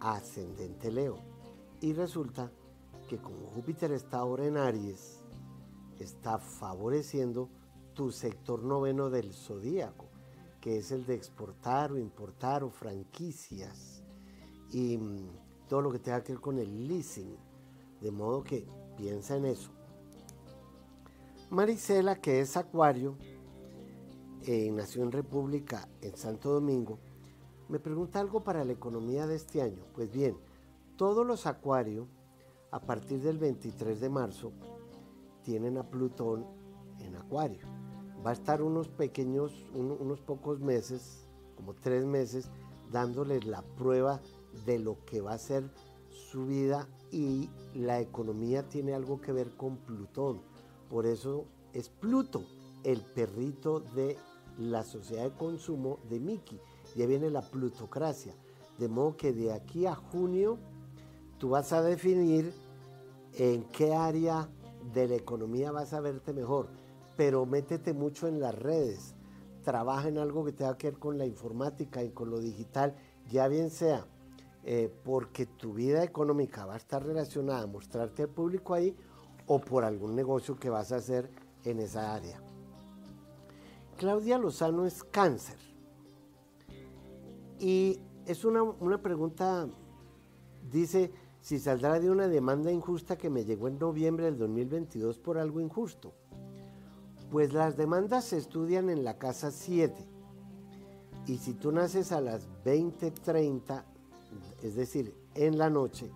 [0.00, 1.18] ascendente Leo,
[1.82, 2.50] y resulta
[3.06, 5.20] que como Júpiter está ahora en Aries,
[5.98, 7.50] está favoreciendo
[7.92, 10.06] tu sector noveno del zodíaco,
[10.58, 14.02] que es el de exportar o importar o franquicias
[14.70, 15.28] y mm,
[15.68, 17.36] todo lo que tenga que ver con el leasing.
[18.00, 18.66] De modo que
[18.96, 19.70] piensa en eso.
[21.50, 23.18] Marisela, que es acuario,
[24.46, 26.98] eh, nació en República en Santo Domingo,
[27.68, 29.84] me pregunta algo para la economía de este año.
[29.94, 30.36] Pues bien,
[30.96, 32.06] todos los acuarios,
[32.70, 34.52] a partir del 23 de marzo,
[35.42, 36.46] tienen a Plutón
[37.00, 37.66] en Acuario.
[38.24, 42.50] Va a estar unos pequeños, unos pocos meses, como tres meses,
[42.90, 44.20] dándoles la prueba
[44.66, 45.70] de lo que va a ser
[46.10, 50.40] su vida y la economía tiene algo que ver con Plutón.
[50.90, 52.42] Por eso es Pluto,
[52.82, 54.16] el perrito de
[54.58, 56.60] la sociedad de consumo de Mickey.
[56.96, 58.34] Ya viene la plutocracia.
[58.78, 60.58] De modo que de aquí a junio
[61.38, 62.52] tú vas a definir
[63.34, 64.48] en qué área
[64.92, 66.68] de la economía vas a verte mejor,
[67.16, 69.14] pero métete mucho en las redes,
[69.64, 72.94] trabaja en algo que tenga que ver con la informática y con lo digital,
[73.30, 74.06] ya bien sea
[74.70, 78.94] eh, porque tu vida económica va a estar relacionada a mostrarte al público ahí
[79.46, 81.30] o por algún negocio que vas a hacer
[81.64, 82.38] en esa área.
[83.96, 85.56] Claudia Lozano es cáncer.
[87.58, 89.68] Y es una, una pregunta,
[90.70, 95.38] dice, si saldrá de una demanda injusta que me llegó en noviembre del 2022 por
[95.38, 96.12] algo injusto.
[97.30, 99.94] Pues las demandas se estudian en la casa 7.
[101.26, 103.84] Y si tú naces a las 20:30,
[104.62, 106.10] es decir, en la noche,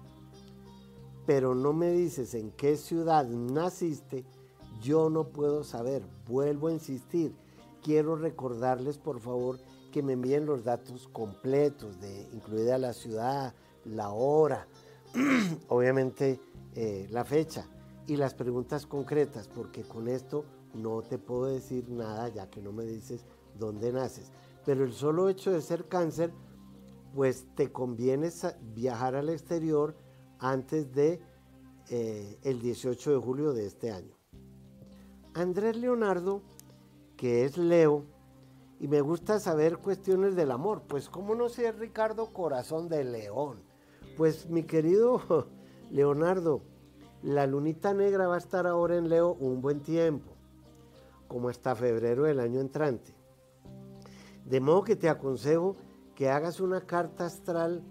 [1.27, 4.25] pero no me dices en qué ciudad naciste,
[4.83, 6.03] yo no puedo saber.
[6.27, 7.35] Vuelvo a insistir.
[7.83, 9.59] Quiero recordarles, por favor,
[9.93, 14.67] que me envíen los datos completos, de incluida la ciudad, la hora,
[15.69, 16.41] obviamente
[16.75, 17.67] eh, la fecha
[18.09, 22.73] y las preguntas concretas, porque con esto no te puedo decir nada ya que no
[22.73, 23.25] me dices
[23.59, 24.33] dónde naces.
[24.65, 26.33] Pero el solo hecho de ser cáncer,
[27.15, 28.31] pues te conviene
[28.75, 29.95] viajar al exterior
[30.39, 31.21] antes de
[31.91, 34.17] eh, el 18 de julio de este año.
[35.35, 36.43] Andrés Leonardo,
[37.17, 38.05] que es Leo,
[38.83, 43.63] y me gusta saber cuestiones del amor, pues cómo no sé Ricardo Corazón de León.
[44.17, 45.47] Pues mi querido
[45.93, 46.63] Leonardo,
[47.23, 50.33] la lunita negra va a estar ahora en Leo un buen tiempo,
[51.29, 53.15] como hasta febrero del año entrante.
[54.47, 55.77] De modo que te aconsejo
[56.17, 57.85] que hagas una carta astral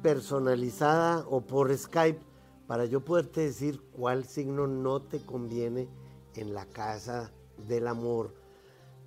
[0.00, 2.20] personalizada o por Skype
[2.68, 5.88] para yo poderte decir cuál signo no te conviene
[6.36, 7.32] en la casa
[7.66, 8.43] del amor.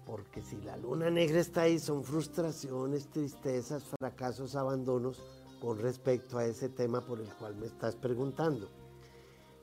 [0.07, 5.21] Porque si la luna negra está ahí, son frustraciones, tristezas, fracasos, abandonos
[5.59, 8.69] con respecto a ese tema por el cual me estás preguntando.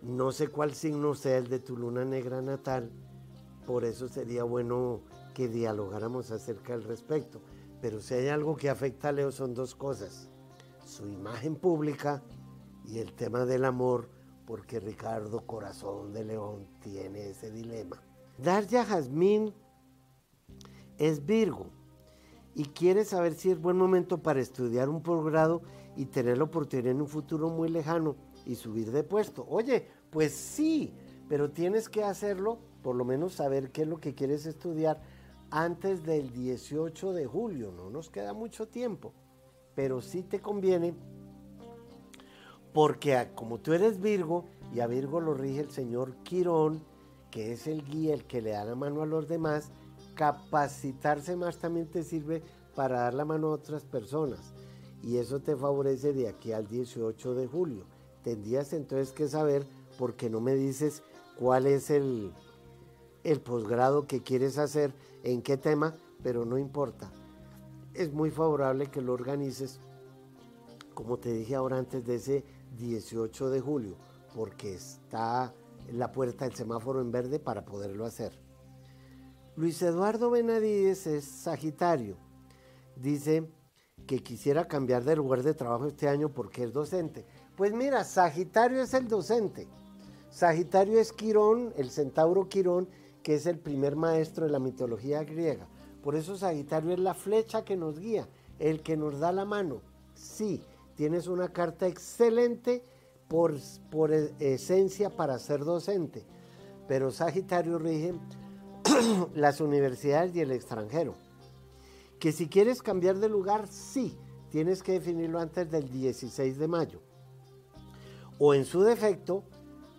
[0.02, 2.90] No sé cuál signo sea el de tu luna negra natal,
[3.66, 5.00] por eso sería bueno
[5.32, 7.40] que dialogáramos acerca del respecto.
[7.80, 10.28] Pero si hay algo que afecta a Leo son dos cosas,
[10.84, 12.22] su imagen pública
[12.84, 14.10] y el tema del amor,
[14.46, 18.02] porque Ricardo Corazón de León tiene ese dilema.
[18.36, 19.54] Darja Jazmín
[20.98, 21.66] es Virgo
[22.54, 25.62] y quiere saber si es buen momento para estudiar un posgrado
[25.96, 29.46] y tener la oportunidad en un futuro muy lejano y subir de puesto.
[29.48, 30.94] Oye, pues sí,
[31.28, 35.00] pero tienes que hacerlo, por lo menos saber qué es lo que quieres estudiar
[35.50, 37.72] antes del 18 de julio.
[37.72, 39.12] No nos queda mucho tiempo,
[39.74, 40.94] pero sí te conviene
[42.74, 46.82] porque como tú eres Virgo y a Virgo lo rige el señor Quirón,
[47.30, 49.70] que es el guía, el que le da la mano a los demás,
[50.14, 52.42] capacitarse más también te sirve
[52.74, 54.54] para dar la mano a otras personas
[55.04, 57.84] y eso te favorece de aquí al 18 de julio.
[58.22, 59.66] Tendrías entonces que saber,
[59.98, 61.02] porque no me dices
[61.38, 62.32] cuál es el,
[63.22, 67.10] el posgrado que quieres hacer, en qué tema, pero no importa.
[67.92, 69.78] Es muy favorable que lo organices,
[70.94, 72.44] como te dije ahora antes de ese
[72.78, 73.96] 18 de julio,
[74.34, 75.52] porque está
[75.92, 78.43] la puerta del semáforo en verde para poderlo hacer.
[79.56, 82.16] Luis Eduardo Benavides es Sagitario.
[82.96, 83.48] Dice,
[84.06, 87.24] que quisiera cambiar de lugar de trabajo este año porque es docente.
[87.56, 89.68] Pues mira, Sagitario es el docente.
[90.28, 92.88] Sagitario es Quirón, el centauro Quirón,
[93.22, 95.68] que es el primer maestro de la mitología griega.
[96.02, 99.80] Por eso Sagitario es la flecha que nos guía, el que nos da la mano.
[100.14, 100.62] Sí,
[100.96, 102.82] tienes una carta excelente
[103.28, 103.54] por,
[103.90, 106.26] por esencia para ser docente,
[106.86, 108.14] pero Sagitario rige
[109.34, 111.14] las universidades y el extranjero.
[112.18, 114.16] Que si quieres cambiar de lugar, sí,
[114.50, 117.00] tienes que definirlo antes del 16 de mayo.
[118.38, 119.44] O en su defecto,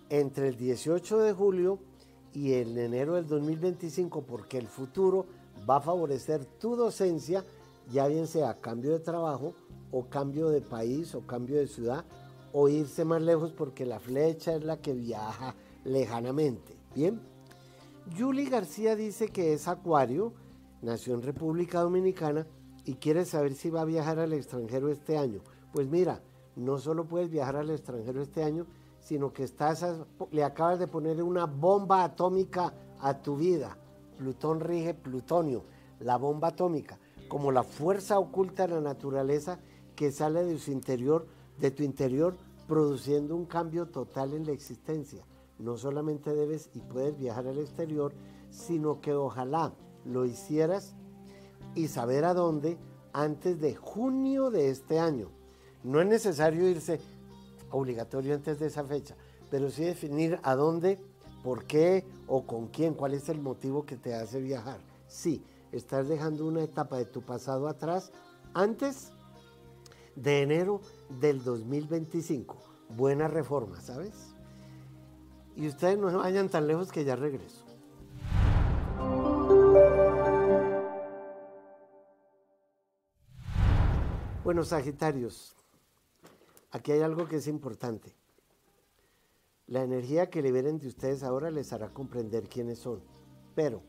[0.10, 1.80] entre el 18 de julio
[2.34, 5.26] y el enero del 2025, porque el futuro
[5.70, 7.46] va a favorecer tu docencia,
[7.92, 9.54] ya bien sea cambio de trabajo
[9.92, 12.04] o cambio de país o cambio de ciudad
[12.52, 16.74] o irse más lejos porque la flecha es la que viaja lejanamente.
[16.96, 17.20] Bien,
[18.14, 20.34] Julie García dice que es acuario,
[20.82, 22.46] nació en República Dominicana
[22.86, 25.42] y quiere saber si va a viajar al extranjero este año.
[25.74, 26.22] Pues mira,
[26.56, 28.68] no solo puedes viajar al extranjero este año,
[29.00, 29.84] sino que estás
[30.32, 33.76] le acabas de poner una bomba atómica a tu vida.
[34.20, 35.64] Plutón rige plutonio,
[36.00, 39.60] la bomba atómica, como la fuerza oculta de la naturaleza
[39.96, 41.26] que sale de su interior,
[41.60, 42.38] de tu interior,
[42.68, 45.26] produciendo un cambio total en la existencia.
[45.60, 48.14] No solamente debes y puedes viajar al exterior,
[48.50, 49.74] sino que ojalá
[50.06, 50.96] lo hicieras
[51.74, 52.78] y saber a dónde
[53.14, 55.30] antes de junio de este año.
[55.84, 57.00] No es necesario irse
[57.72, 59.16] obligatorio antes de esa fecha,
[59.50, 61.00] pero sí definir a dónde,
[61.44, 64.80] por qué o con quién, cuál es el motivo que te hace viajar.
[65.08, 68.12] Sí, estás dejando una etapa de tu pasado atrás
[68.54, 69.12] antes
[70.16, 70.82] de enero
[71.22, 72.58] del 2025.
[72.90, 74.35] Buena reforma, ¿sabes?
[75.56, 77.66] Y ustedes no vayan tan lejos que ya regreso.
[84.44, 85.56] Bueno, Sagitarios,
[86.72, 88.16] aquí hay algo que es importante.
[89.68, 93.02] La energía que liberen de ustedes ahora les hará comprender quiénes son.
[93.56, 93.82] Pero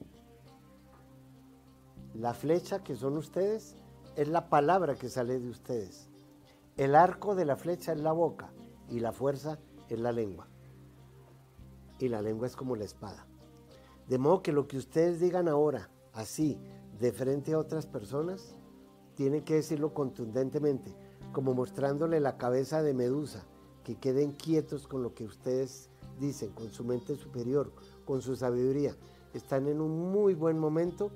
[2.14, 3.76] la flecha que son ustedes
[4.16, 6.08] es la palabra que sale de ustedes.
[6.78, 8.50] El arco de la flecha es la boca
[8.88, 9.58] y la fuerza
[9.90, 10.48] es la lengua.
[11.98, 13.26] Y la lengua es como la espada.
[14.08, 16.58] De modo que lo que ustedes digan ahora, así,
[16.98, 18.56] de frente a otras personas,
[19.14, 20.94] tienen que decirlo contundentemente,
[21.32, 23.46] como mostrándole la cabeza de Medusa,
[23.82, 27.72] que queden quietos con lo que ustedes dicen, con su mente superior,
[28.04, 28.96] con su sabiduría.
[29.32, 31.10] Están en un muy buen momento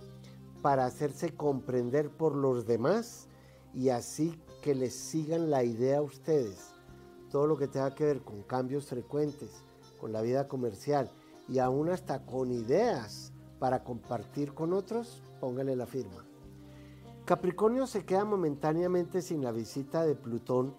[0.62, 3.28] para hacerse comprender por los demás
[3.74, 6.72] y así que les sigan la idea a ustedes.
[7.30, 9.64] Todo lo que tenga que ver con cambios frecuentes,
[10.00, 11.10] con la vida comercial
[11.48, 16.24] y aún hasta con ideas para compartir con otros, póngale la firma.
[17.26, 20.74] Capricornio se queda momentáneamente sin la visita de Plutón,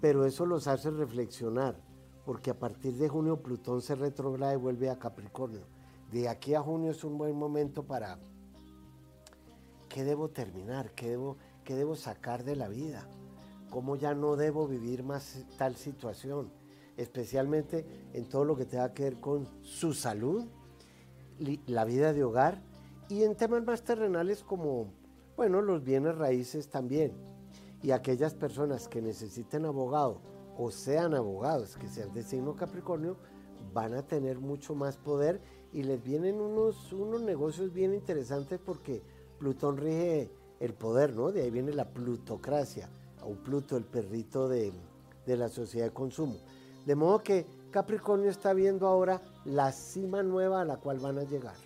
[0.00, 1.76] pero eso los hace reflexionar,
[2.24, 5.66] porque a partir de junio Plutón se retrograda y vuelve a Capricornio.
[6.10, 8.18] De aquí a junio es un buen momento para
[9.88, 13.06] qué debo terminar, qué debo, qué debo sacar de la vida,
[13.70, 16.50] cómo ya no debo vivir más tal situación,
[16.96, 20.44] especialmente en todo lo que tenga que ver con su salud,
[21.66, 22.62] la vida de hogar
[23.08, 24.92] y en temas más terrenales como
[25.36, 27.12] bueno, los bienes raíces también.
[27.82, 30.20] Y aquellas personas que necesiten abogado
[30.56, 33.16] o sean abogados que sean de signo Capricornio,
[33.72, 35.40] van a tener mucho más poder
[35.72, 39.02] y les vienen unos, unos negocios bien interesantes porque
[39.38, 41.32] Plutón rige el poder, ¿no?
[41.32, 42.88] De ahí viene la plutocracia,
[43.24, 44.72] o Pluto, el perrito de,
[45.26, 46.36] de la sociedad de consumo.
[46.86, 51.24] De modo que Capricornio está viendo ahora la cima nueva a la cual van a
[51.24, 51.56] llegar.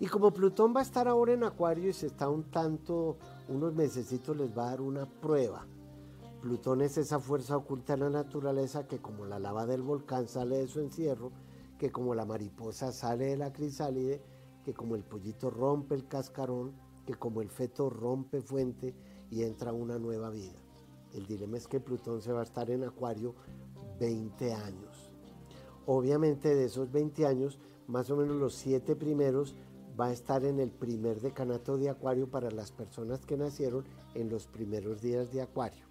[0.00, 3.16] Y como Plutón va a estar ahora en Acuario y se está un tanto,
[3.48, 5.66] unos mesecitos les va a dar una prueba.
[6.40, 10.58] Plutón es esa fuerza oculta en la naturaleza que como la lava del volcán sale
[10.58, 11.32] de su encierro,
[11.78, 14.22] que como la mariposa sale de la crisálide,
[14.64, 18.94] que como el pollito rompe el cascarón, que como el feto rompe fuente
[19.30, 20.60] y entra una nueva vida.
[21.12, 23.34] El dilema es que Plutón se va a estar en Acuario
[23.98, 25.10] 20 años.
[25.86, 29.56] Obviamente de esos 20 años, más o menos los 7 primeros
[29.98, 33.84] va a estar en el primer decanato de Acuario para las personas que nacieron
[34.14, 35.86] en los primeros días de Acuario.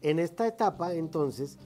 [0.00, 1.58] En esta etapa, entonces,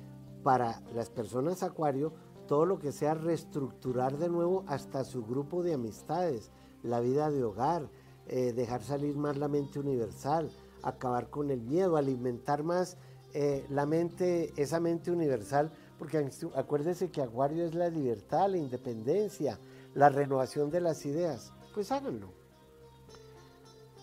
[0.43, 2.13] para las personas Acuario,
[2.49, 6.51] todo lo que sea reestructurar de nuevo hasta su grupo de amistades,
[6.83, 7.89] la vida de hogar,
[8.27, 10.51] eh, dejar salir más la mente universal,
[10.83, 12.97] acabar con el miedo, alimentar más
[13.37, 19.59] eh, la mente, esa mente universal, porque acuérdense que Acuario es la libertad, la independencia,
[19.93, 22.29] la renovación de las ideas, pues háganlo.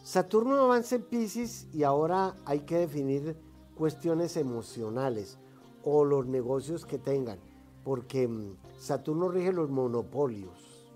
[0.04, 3.38] Saturno avanza en Pisces y ahora hay que definir
[3.76, 5.38] cuestiones emocionales
[5.86, 7.40] o los negocios que tengan,
[7.86, 10.90] porque mm, Saturno rige los monopolios,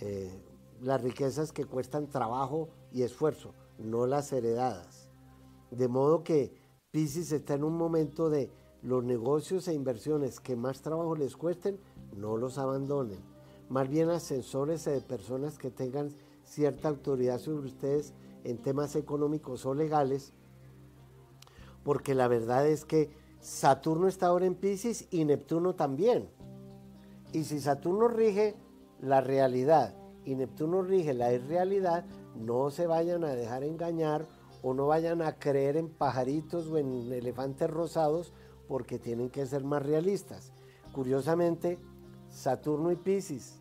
[0.00, 0.30] eh,
[0.80, 5.08] las riquezas que cuestan trabajo y esfuerzo, no las heredadas.
[5.72, 8.50] De modo que Pisces está en un momento de
[8.82, 11.78] los negocios e inversiones que más trabajo les cuesten,
[12.16, 16.10] no los abandonen más bien ascensores de personas que tengan
[16.44, 20.32] cierta autoridad sobre ustedes en temas económicos o legales,
[21.84, 26.28] porque la verdad es que Saturno está ahora en Pisces y Neptuno también.
[27.32, 28.56] Y si Saturno rige
[29.00, 34.26] la realidad y Neptuno rige la irrealidad, no se vayan a dejar engañar
[34.62, 38.32] o no vayan a creer en pajaritos o en elefantes rosados
[38.66, 40.52] porque tienen que ser más realistas.
[40.92, 41.78] Curiosamente,
[42.30, 43.60] Saturno y Pisces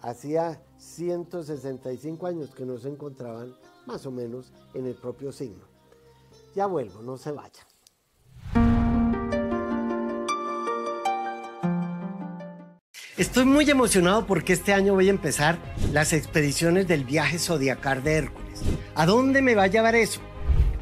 [0.00, 3.54] hacía 165 años que no se encontraban
[3.86, 5.64] más o menos en el propio signo.
[6.54, 7.66] Ya vuelvo, no se vayan.
[13.16, 15.58] Estoy muy emocionado porque este año voy a empezar
[15.92, 18.62] las expediciones del viaje zodiacar de Hércules.
[18.94, 20.20] ¿A dónde me va a llevar eso?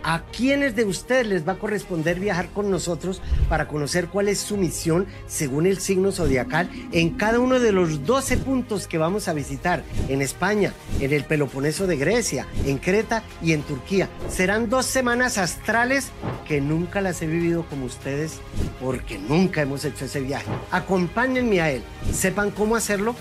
[0.09, 4.39] ¿A quiénes de ustedes les va a corresponder viajar con nosotros para conocer cuál es
[4.39, 9.27] su misión según el signo zodiacal en cada uno de los 12 puntos que vamos
[9.27, 14.09] a visitar en España, en el Peloponeso de Grecia, en Creta y en Turquía?
[14.29, 16.13] Serán dos semanas astrales
[16.47, 18.39] que nunca las he vivido como ustedes
[18.81, 20.47] porque nunca hemos hecho ese viaje.
[20.71, 21.83] Acompáñenme a él,
[22.13, 23.17] sepan cómo hacerlo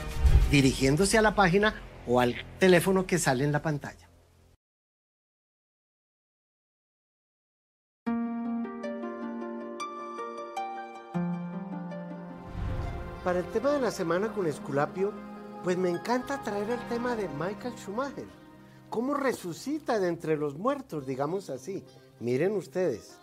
[0.51, 4.04] dirigiéndose a la página o al teléfono que sale en la pantalla.
[13.25, 15.11] Para el tema de la semana con Esculapio,
[15.63, 18.27] pues me encanta traer el tema de Michael Schumacher.
[18.91, 21.83] ¿Cómo resucita de entre los muertos, digamos así?
[22.19, 23.17] Miren ustedes.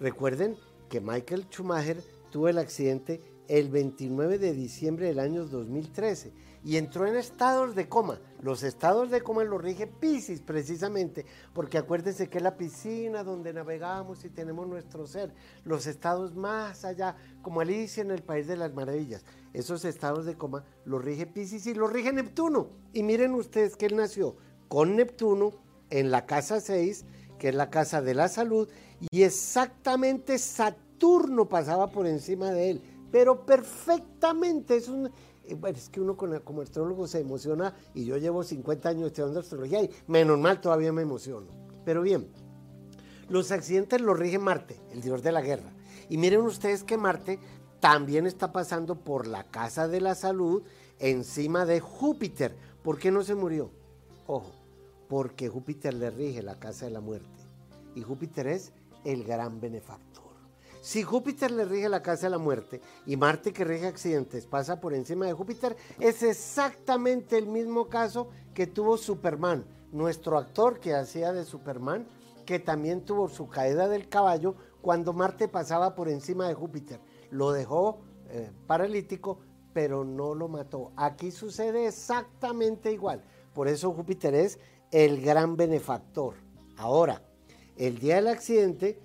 [0.00, 0.56] Recuerden
[0.88, 6.32] que Michael Schumacher tuvo el accidente el 29 de diciembre del año 2013
[6.64, 8.18] y entró en estados de coma.
[8.40, 13.52] Los estados de coma los rige Pisces precisamente, porque acuérdense que es la piscina donde
[13.52, 15.34] navegamos y tenemos nuestro ser,
[15.64, 19.24] los estados más allá, como Alicia en el País de las Maravillas.
[19.52, 22.68] Esos estados de coma los rige Pisces y los rige Neptuno.
[22.92, 24.36] Y miren ustedes que él nació
[24.68, 25.52] con Neptuno
[25.90, 27.04] en la casa 6,
[27.38, 28.68] que es la casa de la salud,
[29.10, 32.82] y exactamente Saturno pasaba por encima de él,
[33.14, 35.08] pero perfectamente, es un
[35.60, 39.84] bueno, es que uno como astrólogo se emociona y yo llevo 50 años estudiando astrología
[39.84, 41.46] y menos mal todavía me emociono.
[41.84, 42.26] Pero bien,
[43.28, 45.72] los accidentes los rige Marte, el dios de la guerra.
[46.08, 47.38] Y miren ustedes que Marte
[47.78, 50.64] también está pasando por la casa de la salud
[50.98, 52.56] encima de Júpiter.
[52.82, 53.70] ¿Por qué no se murió?
[54.26, 54.50] Ojo,
[55.08, 57.28] porque Júpiter le rige la casa de la muerte.
[57.94, 58.72] Y Júpiter es
[59.04, 60.13] el gran benefactor.
[60.84, 64.82] Si Júpiter le rige la casa de la muerte y Marte que rige accidentes pasa
[64.82, 70.92] por encima de Júpiter, es exactamente el mismo caso que tuvo Superman, nuestro actor que
[70.92, 72.06] hacía de Superman,
[72.44, 77.00] que también tuvo su caída del caballo cuando Marte pasaba por encima de Júpiter.
[77.30, 79.38] Lo dejó eh, paralítico,
[79.72, 80.92] pero no lo mató.
[80.96, 83.24] Aquí sucede exactamente igual.
[83.54, 84.58] Por eso Júpiter es
[84.90, 86.34] el gran benefactor.
[86.76, 87.22] Ahora,
[87.78, 89.00] el día del accidente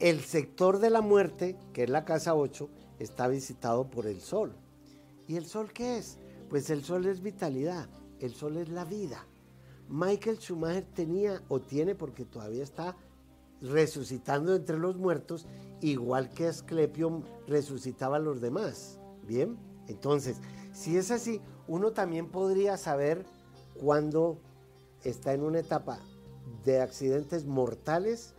[0.00, 4.54] el sector de la muerte, que es la casa 8, está visitado por el sol.
[5.28, 6.18] ¿Y el sol qué es?
[6.48, 7.88] Pues el sol es vitalidad,
[8.18, 9.26] el sol es la vida.
[9.88, 12.96] Michael Schumacher tenía o tiene, porque todavía está
[13.60, 15.46] resucitando entre los muertos,
[15.82, 18.98] igual que Asclepio resucitaba a los demás.
[19.26, 20.38] Bien, entonces,
[20.72, 23.26] si es así, uno también podría saber
[23.78, 24.38] cuándo
[25.04, 26.00] está en una etapa
[26.64, 28.34] de accidentes mortales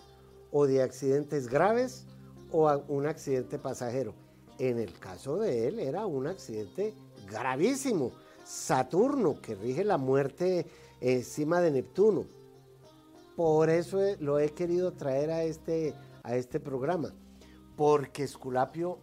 [0.51, 2.05] o de accidentes graves
[2.51, 4.13] o un accidente pasajero.
[4.59, 6.93] En el caso de él era un accidente
[7.29, 8.11] gravísimo.
[8.43, 10.65] Saturno, que rige la muerte
[10.99, 12.25] encima de Neptuno.
[13.35, 17.13] Por eso lo he querido traer a este, a este programa,
[17.75, 18.99] porque Esculapio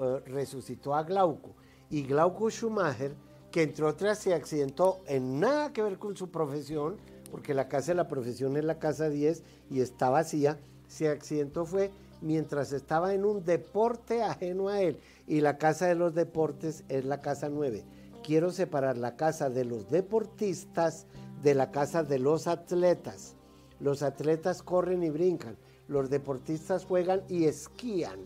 [0.00, 1.54] eh, resucitó a Glauco
[1.90, 3.14] y Glauco Schumacher,
[3.50, 6.96] que entre otras se accidentó en nada que ver con su profesión,
[7.30, 10.58] porque la casa de la profesión es la casa 10 y está vacía,
[10.92, 11.90] se accidentó fue
[12.20, 17.04] mientras estaba en un deporte ajeno a él y la casa de los deportes es
[17.06, 17.82] la casa 9.
[18.22, 21.06] Quiero separar la casa de los deportistas
[21.42, 23.34] de la casa de los atletas.
[23.80, 25.56] Los atletas corren y brincan,
[25.88, 28.20] los deportistas juegan y esquían.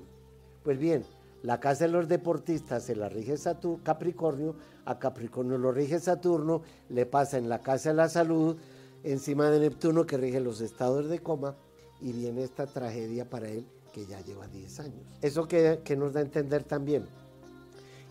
[0.64, 1.04] Pues bien,
[1.42, 6.62] la casa de los deportistas se la rige Saturno, Capricornio, a Capricornio lo rige Saturno,
[6.88, 8.56] le pasa en la casa de la salud,
[9.04, 11.54] encima de Neptuno que rige los estados de coma,
[12.00, 15.06] y viene esta tragedia para él que ya lleva 10 años.
[15.22, 17.06] Eso que, nos da a entender también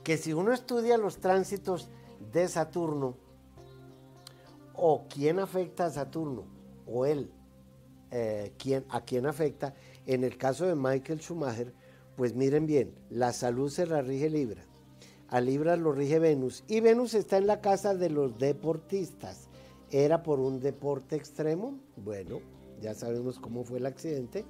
[0.03, 1.87] que si uno estudia los tránsitos
[2.31, 3.15] de Saturno,
[4.75, 6.43] o quién afecta a Saturno,
[6.85, 7.31] o él,
[8.11, 8.51] eh,
[8.89, 9.73] a quién afecta,
[10.05, 11.73] en el caso de Michael Schumacher,
[12.15, 14.63] pues miren bien, la salud se la rige Libra,
[15.29, 19.49] a Libra lo rige Venus, y Venus está en la casa de los deportistas.
[19.91, 21.79] ¿Era por un deporte extremo?
[21.95, 22.41] Bueno,
[22.81, 24.45] ya sabemos cómo fue el accidente,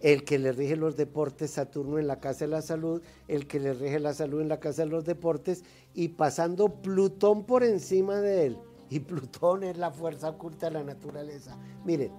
[0.00, 3.58] el que le rige los deportes Saturno en la Casa de la Salud, el que
[3.58, 8.20] le rige la salud en la Casa de los Deportes y pasando Plutón por encima
[8.20, 8.58] de él.
[8.90, 11.56] Y Plutón es la fuerza oculta de la naturaleza.
[11.84, 12.12] Miren,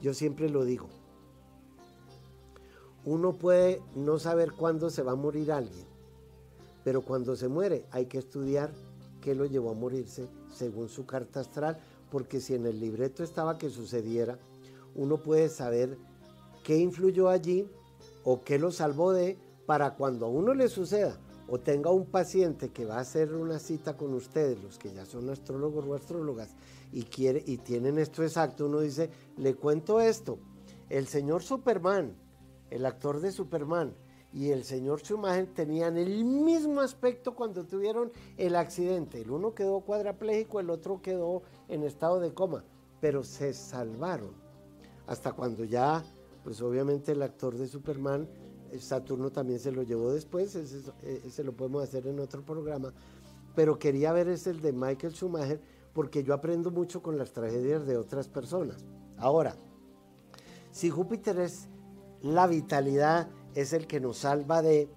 [0.00, 0.88] yo siempre lo digo,
[3.04, 5.86] uno puede no saber cuándo se va a morir alguien,
[6.84, 8.72] pero cuando se muere hay que estudiar
[9.20, 11.78] qué lo llevó a morirse según su carta astral,
[12.10, 14.38] porque si en el libreto estaba que sucediera,
[14.94, 15.98] uno puede saber
[16.62, 17.68] qué influyó allí
[18.24, 22.70] o qué lo salvó de para cuando a uno le suceda o tenga un paciente
[22.70, 26.54] que va a hacer una cita con ustedes, los que ya son astrólogos o astrólogas,
[26.90, 30.38] y, quiere, y tienen esto exacto, uno dice, le cuento esto,
[30.88, 32.16] el señor Superman,
[32.70, 33.94] el actor de Superman,
[34.32, 39.20] y el señor Schumacher tenían el mismo aspecto cuando tuvieron el accidente.
[39.20, 42.64] El uno quedó cuadraplégico, el otro quedó en estado de coma,
[43.00, 44.43] pero se salvaron.
[45.06, 46.04] Hasta cuando ya,
[46.42, 48.28] pues obviamente el actor de Superman,
[48.80, 52.92] Saturno también se lo llevó después, ese, lo podemos hacer en otro programa,
[53.54, 55.60] pero quería ver ese el de Michael Schumacher
[55.92, 58.84] porque yo aprendo mucho con las tragedias de otras personas.
[59.16, 59.54] Ahora,
[60.72, 61.68] si Júpiter es
[62.20, 64.88] la vitalidad, es el que nos salva de,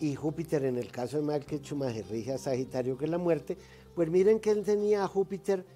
[0.00, 3.58] y Júpiter en el caso de Michael Schumacher rige a Sagitario que es la muerte,
[3.94, 5.66] pues miren que él tenía a Júpiter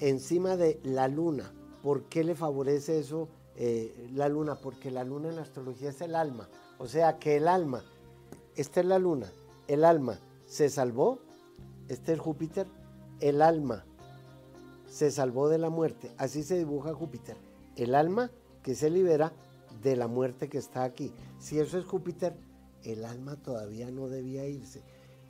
[0.00, 1.52] encima de la luna.
[1.82, 4.56] ¿Por qué le favorece eso eh, la luna?
[4.56, 6.48] Porque la luna en la astrología es el alma.
[6.78, 7.84] O sea que el alma,
[8.54, 9.30] esta es la luna,
[9.68, 11.20] el alma se salvó,
[11.88, 12.66] este es Júpiter,
[13.20, 13.84] el alma
[14.88, 16.12] se salvó de la muerte.
[16.18, 17.36] Así se dibuja Júpiter.
[17.76, 18.30] El alma
[18.62, 19.32] que se libera
[19.82, 21.12] de la muerte que está aquí.
[21.38, 22.36] Si eso es Júpiter,
[22.82, 24.82] el alma todavía no debía irse.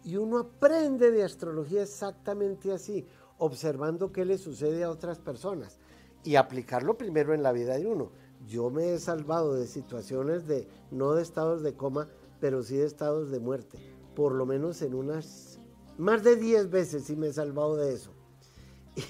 [0.04, 3.04] Y uno aprende de astrología exactamente así,
[3.38, 5.78] observando qué le sucede a otras personas
[6.24, 8.10] y aplicarlo primero en la vida de uno.
[8.46, 12.08] Yo me he salvado de situaciones de, no de estados de coma,
[12.40, 13.78] pero sí de estados de muerte.
[14.14, 15.58] Por lo menos en unas,
[15.98, 18.12] más de 10 veces sí me he salvado de eso.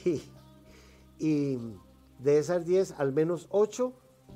[1.18, 1.58] Y,
[2.18, 3.92] de esas 10, al menos 8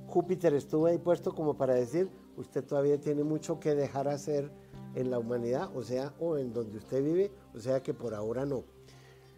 [0.06, 4.50] Júpiter estuvo ahí puesto como para decir, usted todavía tiene mucho que dejar hacer
[4.94, 8.44] en la humanidad, o sea, o en donde usted vive, o sea que por ahora
[8.44, 8.64] no.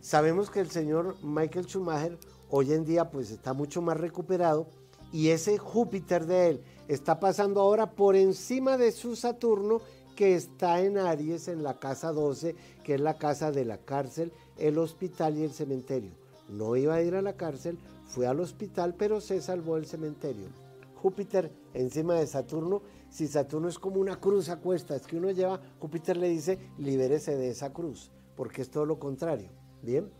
[0.01, 2.18] Sabemos que el señor Michael Schumacher
[2.55, 4.66] hoy en día pues está mucho más recuperado
[5.11, 9.80] y ese Júpiter de él está pasando ahora por encima de su Saturno
[10.14, 14.32] que está en Aries en la casa 12, que es la casa de la cárcel,
[14.59, 16.11] el hospital y el cementerio.
[16.50, 20.48] No iba a ir a la cárcel, fue al hospital, pero se salvó el cementerio.
[20.96, 25.59] Júpiter encima de Saturno, si Saturno es como una cruz a cuestas que uno lleva,
[25.80, 29.48] Júpiter le dice, libérese de esa cruz, porque es todo lo contrario.
[29.80, 30.11] Bien.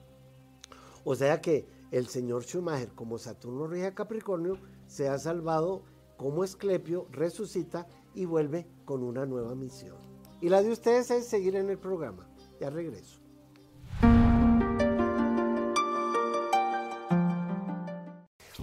[1.05, 5.83] O sea que el señor Schumacher, como Saturno rige a Capricornio, se ha salvado
[6.17, 9.99] como Esclepio, resucita y vuelve con una nueva misión.
[10.41, 12.27] Y la de ustedes es seguir en el programa.
[12.59, 13.21] Ya regreso.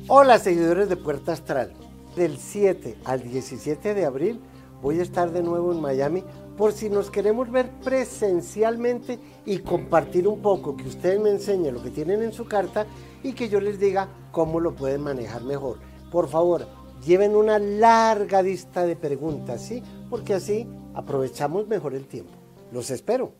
[0.08, 1.74] Hola seguidores de Puerta Astral
[2.16, 4.42] del 7 al 17 de abril
[4.82, 6.24] voy a estar de nuevo en Miami
[6.60, 11.82] por si nos queremos ver presencialmente y compartir un poco, que ustedes me enseñen lo
[11.82, 12.86] que tienen en su carta
[13.24, 15.78] y que yo les diga cómo lo pueden manejar mejor.
[16.12, 16.68] Por favor,
[17.06, 19.82] lleven una larga lista de preguntas, ¿sí?
[20.10, 22.34] Porque así aprovechamos mejor el tiempo.
[22.74, 23.32] Los espero.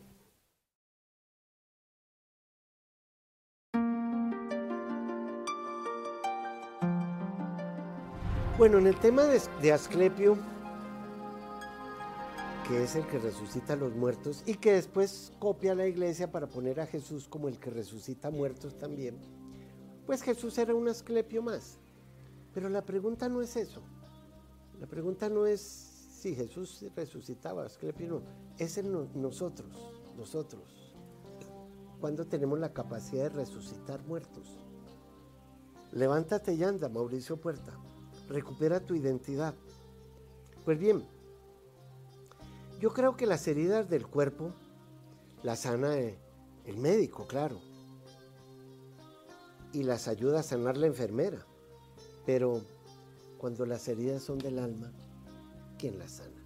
[8.56, 10.38] Bueno, en el tema de, Asclepio,
[12.70, 16.30] que es el que resucita a los muertos y que después copia a la iglesia
[16.30, 19.18] para poner a Jesús como el que resucita muertos también,
[20.06, 21.78] pues Jesús era un Asclepio más.
[22.54, 23.82] Pero la pregunta no es eso.
[24.78, 28.22] La pregunta no es si Jesús resucitaba, Asclepio no,
[28.56, 29.76] es en nosotros,
[30.16, 30.62] nosotros.
[32.00, 34.46] Cuando tenemos la capacidad de resucitar muertos.
[35.90, 37.76] Levántate y anda, Mauricio Puerta
[38.28, 39.56] recupera tu identidad.
[40.64, 41.04] Pues bien,
[42.80, 44.52] yo creo que las heridas del cuerpo
[45.42, 47.60] las sana el médico, claro,
[49.72, 51.46] y las ayuda a sanar la enfermera,
[52.26, 52.60] pero
[53.38, 54.92] cuando las heridas son del alma,
[55.78, 56.42] ¿quién las sana?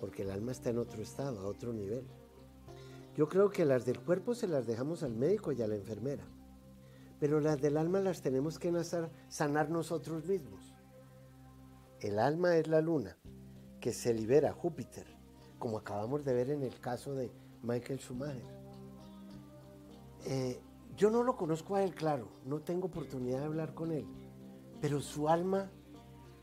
[0.00, 2.04] Porque el alma está en otro estado, a otro nivel.
[3.16, 6.26] Yo creo que las del cuerpo se las dejamos al médico y a la enfermera
[7.22, 8.72] pero las del alma las tenemos que
[9.28, 10.74] sanar nosotros mismos.
[12.00, 13.16] El alma es la luna,
[13.82, 15.04] que se libera Júpiter,
[15.58, 17.32] como acabamos de ver en el caso de
[17.64, 18.44] Michael Schumacher.
[20.24, 20.60] Eh,
[20.96, 24.06] yo no lo conozco a él, claro, no tengo oportunidad de hablar con él,
[24.80, 25.68] pero su alma,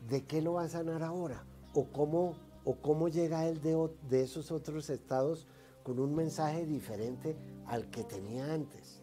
[0.06, 1.46] ¿de qué lo va a sanar ahora?
[1.72, 2.34] ¿O cómo,
[2.64, 5.48] o cómo llega él de, de esos otros estados
[5.82, 9.00] con un mensaje diferente al que tenía antes?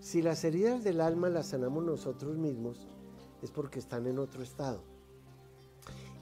[0.00, 2.88] Si las heridas del alma las sanamos nosotros mismos,
[3.42, 4.82] es porque están en otro estado.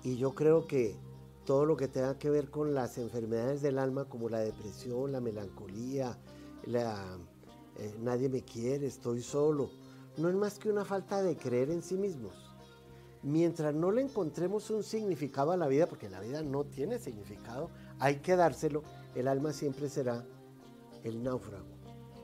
[0.02, 0.98] Y yo creo que
[1.44, 5.20] todo lo que tenga que ver con las enfermedades del alma, como la depresión, la
[5.20, 6.18] melancolía,
[6.66, 7.18] la,
[7.78, 9.70] eh, nadie me quiere, estoy solo,
[10.16, 12.34] no es más que una falta de creer en sí mismos.
[13.22, 17.70] Mientras no le encontremos un significado a la vida, porque la vida no tiene significado,
[17.98, 18.82] hay que dárselo,
[19.14, 20.24] el alma siempre será
[21.04, 21.66] el náufrago.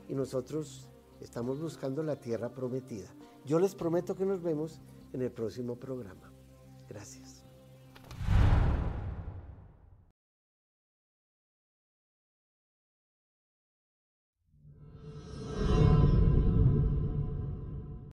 [0.09, 0.87] Y nosotros
[1.21, 3.07] Estamos buscando la tierra prometida.
[3.45, 4.79] Yo les prometo que nos vemos
[5.13, 6.31] en el próximo programa.
[6.87, 7.26] Gracias.